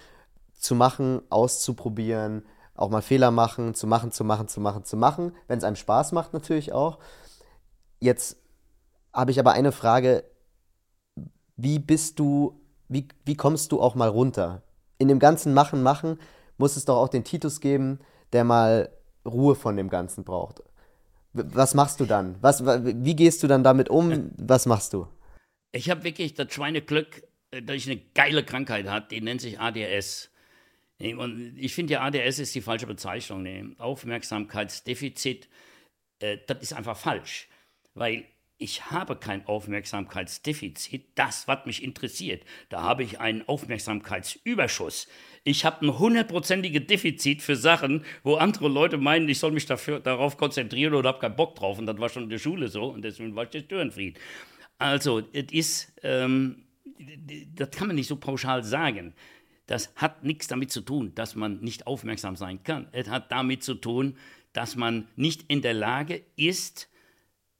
[0.53, 2.45] zu machen, auszuprobieren,
[2.75, 5.75] auch mal Fehler machen, zu machen, zu machen, zu machen, zu machen, wenn es einem
[5.75, 6.99] Spaß macht natürlich auch.
[7.99, 8.37] Jetzt
[9.13, 10.23] habe ich aber eine Frage,
[11.55, 14.63] wie bist du, wie, wie kommst du auch mal runter?
[14.97, 16.19] In dem ganzen Machen, Machen
[16.57, 17.99] muss es doch auch den Titus geben,
[18.31, 18.89] der mal
[19.25, 20.63] Ruhe von dem Ganzen braucht.
[21.33, 22.35] Was machst du dann?
[22.41, 24.31] Was, wie gehst du dann damit um?
[24.37, 25.07] Was machst du?
[25.71, 29.59] Ich habe wirklich das Schweineglück, äh, dass ich eine geile Krankheit habe, die nennt sich
[29.59, 30.29] ADS.
[30.99, 33.75] Und ich finde ja, ADS ist die falsche Bezeichnung.
[33.77, 35.49] Aufmerksamkeitsdefizit,
[36.19, 37.49] äh, das ist einfach falsch.
[37.95, 38.25] Weil
[38.57, 42.43] ich habe kein Aufmerksamkeitsdefizit, das, was mich interessiert.
[42.69, 45.07] Da habe ich einen Aufmerksamkeitsüberschuss.
[45.43, 49.99] Ich habe ein hundertprozentiges Defizit für Sachen, wo andere Leute meinen, ich soll mich dafür,
[49.99, 51.79] darauf konzentrieren oder habe keinen Bock drauf.
[51.79, 54.19] Und das war schon in der Schule so und deswegen war ich der Störenfried.
[54.77, 56.63] Also, ist, ähm,
[57.55, 59.13] das kann man nicht so pauschal sagen.
[59.65, 62.87] Das hat nichts damit zu tun, dass man nicht aufmerksam sein kann.
[62.91, 64.17] Es hat damit zu tun,
[64.51, 66.89] dass man nicht in der Lage ist,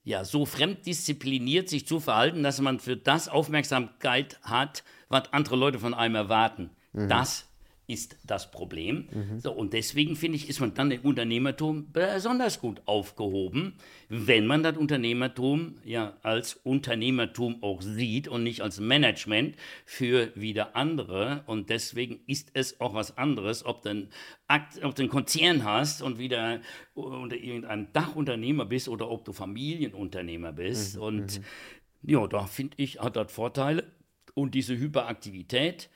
[0.04, 5.80] ja, so fremddiszipliniert sich zu verhalten, dass man für das Aufmerksamkeit hat, was andere Leute
[5.80, 6.72] von einem erwarten.
[6.92, 7.10] Mhm.
[7.10, 7.48] Das
[7.86, 9.10] ist das Problem.
[9.12, 9.40] Mhm.
[9.40, 13.74] So, und deswegen finde ich, ist man dann im Unternehmertum besonders gut aufgehoben,
[14.08, 20.76] wenn man das Unternehmertum ja als Unternehmertum auch sieht und nicht als Management für wieder
[20.78, 21.44] andere.
[21.46, 26.62] Und deswegen ist es auch was anderes, ob du einen Konzern hast und wieder
[26.94, 30.96] unter irgendeinem Dachunternehmer bist oder ob du Familienunternehmer bist.
[30.96, 31.02] Mhm.
[31.02, 32.10] Und mhm.
[32.12, 33.92] ja, da finde ich, hat das Vorteile.
[34.36, 35.90] Und diese Hyperaktivität,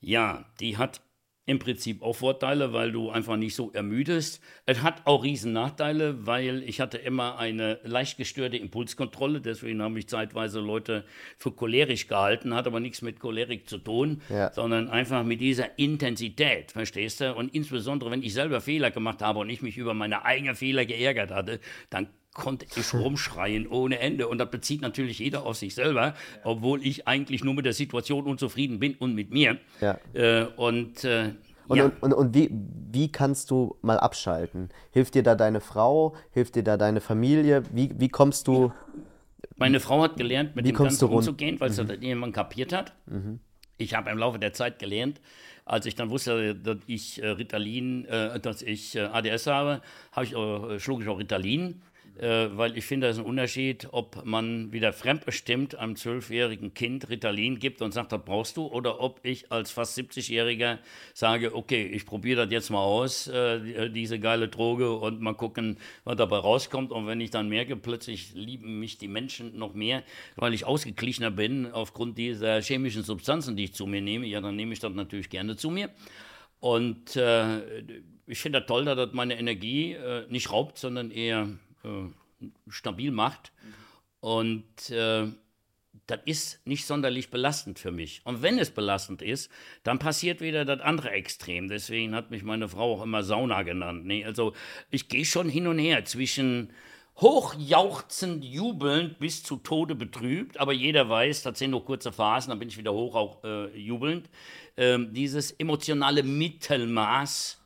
[0.00, 1.00] ja, die hat
[1.50, 4.40] im Prinzip auch Vorteile, weil du einfach nicht so ermüdest.
[4.66, 9.98] Es hat auch riesen Nachteile, weil ich hatte immer eine leicht gestörte Impulskontrolle, deswegen habe
[9.98, 11.04] ich zeitweise Leute
[11.38, 14.52] für cholerisch gehalten, hat aber nichts mit Cholerik zu tun, ja.
[14.52, 17.34] sondern einfach mit dieser Intensität, verstehst du?
[17.34, 20.86] Und insbesondere, wenn ich selber Fehler gemacht habe und ich mich über meine eigenen Fehler
[20.86, 21.58] geärgert hatte,
[21.90, 24.28] dann konnte ich rumschreien ohne Ende.
[24.28, 26.14] Und das bezieht natürlich jeder auf sich selber,
[26.44, 29.58] obwohl ich eigentlich nur mit der Situation unzufrieden bin und mit mir.
[29.80, 29.98] Ja.
[30.12, 31.34] Äh, und, äh,
[31.66, 31.84] und, ja.
[31.84, 32.50] und, und, und, wie,
[32.92, 34.70] wie kannst du mal abschalten?
[34.90, 36.14] Hilft dir da deine Frau?
[36.30, 37.62] Hilft dir da deine Familie?
[37.72, 38.72] Wie, wie kommst du.
[39.56, 41.88] Meine Frau hat gelernt, mit wie dem Ganzen umzugehen, weil mhm.
[41.88, 42.94] das jemand kapiert hat.
[43.06, 43.40] Mhm.
[43.76, 45.20] Ich habe im Laufe der Zeit gelernt,
[45.64, 49.80] als ich dann wusste, dass ich äh, Ritalin, äh, dass ich äh, ADS habe,
[50.12, 51.82] habe ich, schlug ich auch Ritalin
[52.18, 57.08] äh, weil ich finde, das ist ein Unterschied, ob man wieder fremdbestimmt einem zwölfjährigen Kind
[57.08, 60.78] Ritalin gibt und sagt, das brauchst du, oder ob ich als fast 70-Jähriger
[61.14, 65.78] sage, okay, ich probiere das jetzt mal aus, äh, diese geile Droge und mal gucken,
[66.04, 66.92] was dabei rauskommt.
[66.92, 70.02] Und wenn ich dann merke, plötzlich lieben mich die Menschen noch mehr,
[70.36, 74.56] weil ich ausgeglichener bin aufgrund dieser chemischen Substanzen, die ich zu mir nehme, ja, dann
[74.56, 75.90] nehme ich das natürlich gerne zu mir.
[76.60, 77.82] Und äh,
[78.26, 81.48] ich finde das toll, dass das meine Energie äh, nicht raubt, sondern eher
[81.84, 83.52] äh, stabil macht.
[84.20, 85.28] Und äh,
[86.06, 88.20] das ist nicht sonderlich belastend für mich.
[88.24, 89.50] Und wenn es belastend ist,
[89.82, 91.68] dann passiert wieder das andere Extrem.
[91.68, 94.04] Deswegen hat mich meine Frau auch immer Sauna genannt.
[94.04, 94.52] Nee, also
[94.90, 96.72] ich gehe schon hin und her zwischen
[97.16, 102.58] hochjauchzend, jubelnd bis zu Tode betrübt, aber jeder weiß, das sind nur kurze Phasen, dann
[102.58, 104.30] bin ich wieder hoch auch äh, jubelnd.
[104.76, 107.60] Ähm, dieses emotionale Mittelmaß,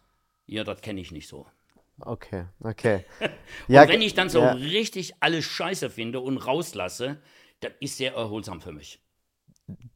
[0.47, 1.47] ja, das kenne ich nicht so.
[2.01, 3.05] Okay, okay.
[3.21, 3.31] und
[3.69, 4.53] ja, wenn ich dann so ja.
[4.53, 7.19] richtig alles scheiße finde und rauslasse,
[7.61, 9.01] das ist sehr erholsam für mich.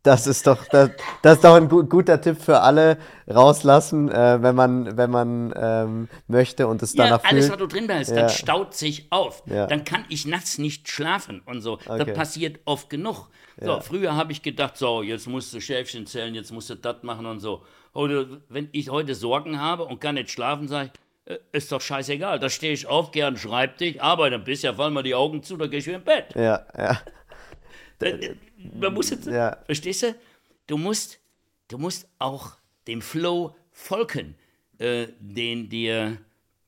[0.02, 0.90] Das ist doch, das,
[1.20, 2.96] das ist doch ein gu guter Tipp für alle.
[3.28, 7.32] Rauslassen, äh, wenn man, wenn man ähm, möchte und es ja, danach fühlt.
[7.32, 8.22] alles, was du drin bist, ja.
[8.22, 9.42] das staut sich auf.
[9.44, 9.66] Ja.
[9.66, 11.74] Dann kann ich nachts nicht schlafen und so.
[11.74, 12.06] Okay.
[12.06, 13.28] Das passiert oft genug.
[13.60, 13.80] So, ja.
[13.80, 17.26] früher habe ich gedacht, so, jetzt musst du Schäfchen zählen, jetzt musst du das machen
[17.26, 17.64] und so.
[17.92, 21.00] Heute, wenn ich heute Sorgen habe und kann nicht schlafen, sage ich,
[21.52, 22.38] ist doch scheißegal.
[22.38, 25.56] Da stehe ich auf, gern schreib dich, arbeite ein bisschen, fall mal die Augen zu,
[25.56, 26.34] dann gehe ich wieder im Bett.
[26.34, 27.02] Ja, ja.
[28.74, 29.56] Man muss jetzt, ja.
[29.66, 30.14] verstehst du?
[30.66, 31.18] Du musst,
[31.68, 32.56] du musst auch
[32.86, 34.36] dem Flow folgen,
[34.78, 36.18] äh, den dir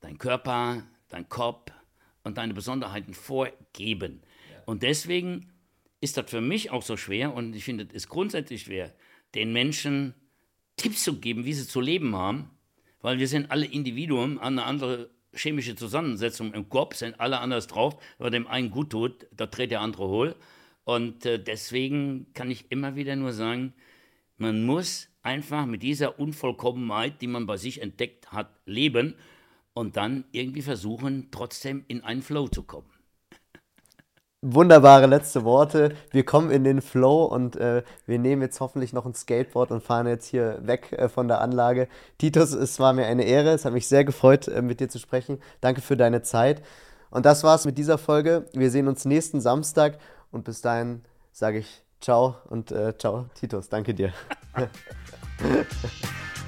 [0.01, 1.71] dein Körper, dein Kopf
[2.23, 4.21] und deine Besonderheiten vorgeben.
[4.51, 4.63] Ja.
[4.65, 5.51] Und deswegen
[6.01, 8.93] ist das für mich auch so schwer und ich finde, es ist grundsätzlich schwer,
[9.35, 10.13] den Menschen
[10.75, 12.49] Tipps zu geben, wie sie zu leben haben,
[13.01, 17.95] weil wir sind alle Individuen, eine andere chemische Zusammensetzung im Kopf, sind alle anders drauf,
[18.17, 20.35] weil dem einen gut tut, da dreht der andere hohl.
[20.83, 23.73] Und äh, deswegen kann ich immer wieder nur sagen,
[24.37, 29.15] man muss einfach mit dieser Unvollkommenheit, die man bei sich entdeckt hat, leben
[29.73, 32.90] und dann irgendwie versuchen, trotzdem in einen Flow zu kommen.
[34.43, 35.93] Wunderbare letzte Worte.
[36.09, 39.83] Wir kommen in den Flow und äh, wir nehmen jetzt hoffentlich noch ein Skateboard und
[39.83, 41.87] fahren jetzt hier weg äh, von der Anlage.
[42.17, 43.49] Titus, es war mir eine Ehre.
[43.51, 45.39] Es hat mich sehr gefreut, äh, mit dir zu sprechen.
[45.61, 46.63] Danke für deine Zeit.
[47.11, 48.47] Und das war's mit dieser Folge.
[48.53, 49.99] Wir sehen uns nächsten Samstag
[50.31, 53.69] und bis dahin sage ich ciao und äh, ciao, Titus.
[53.69, 54.11] Danke dir.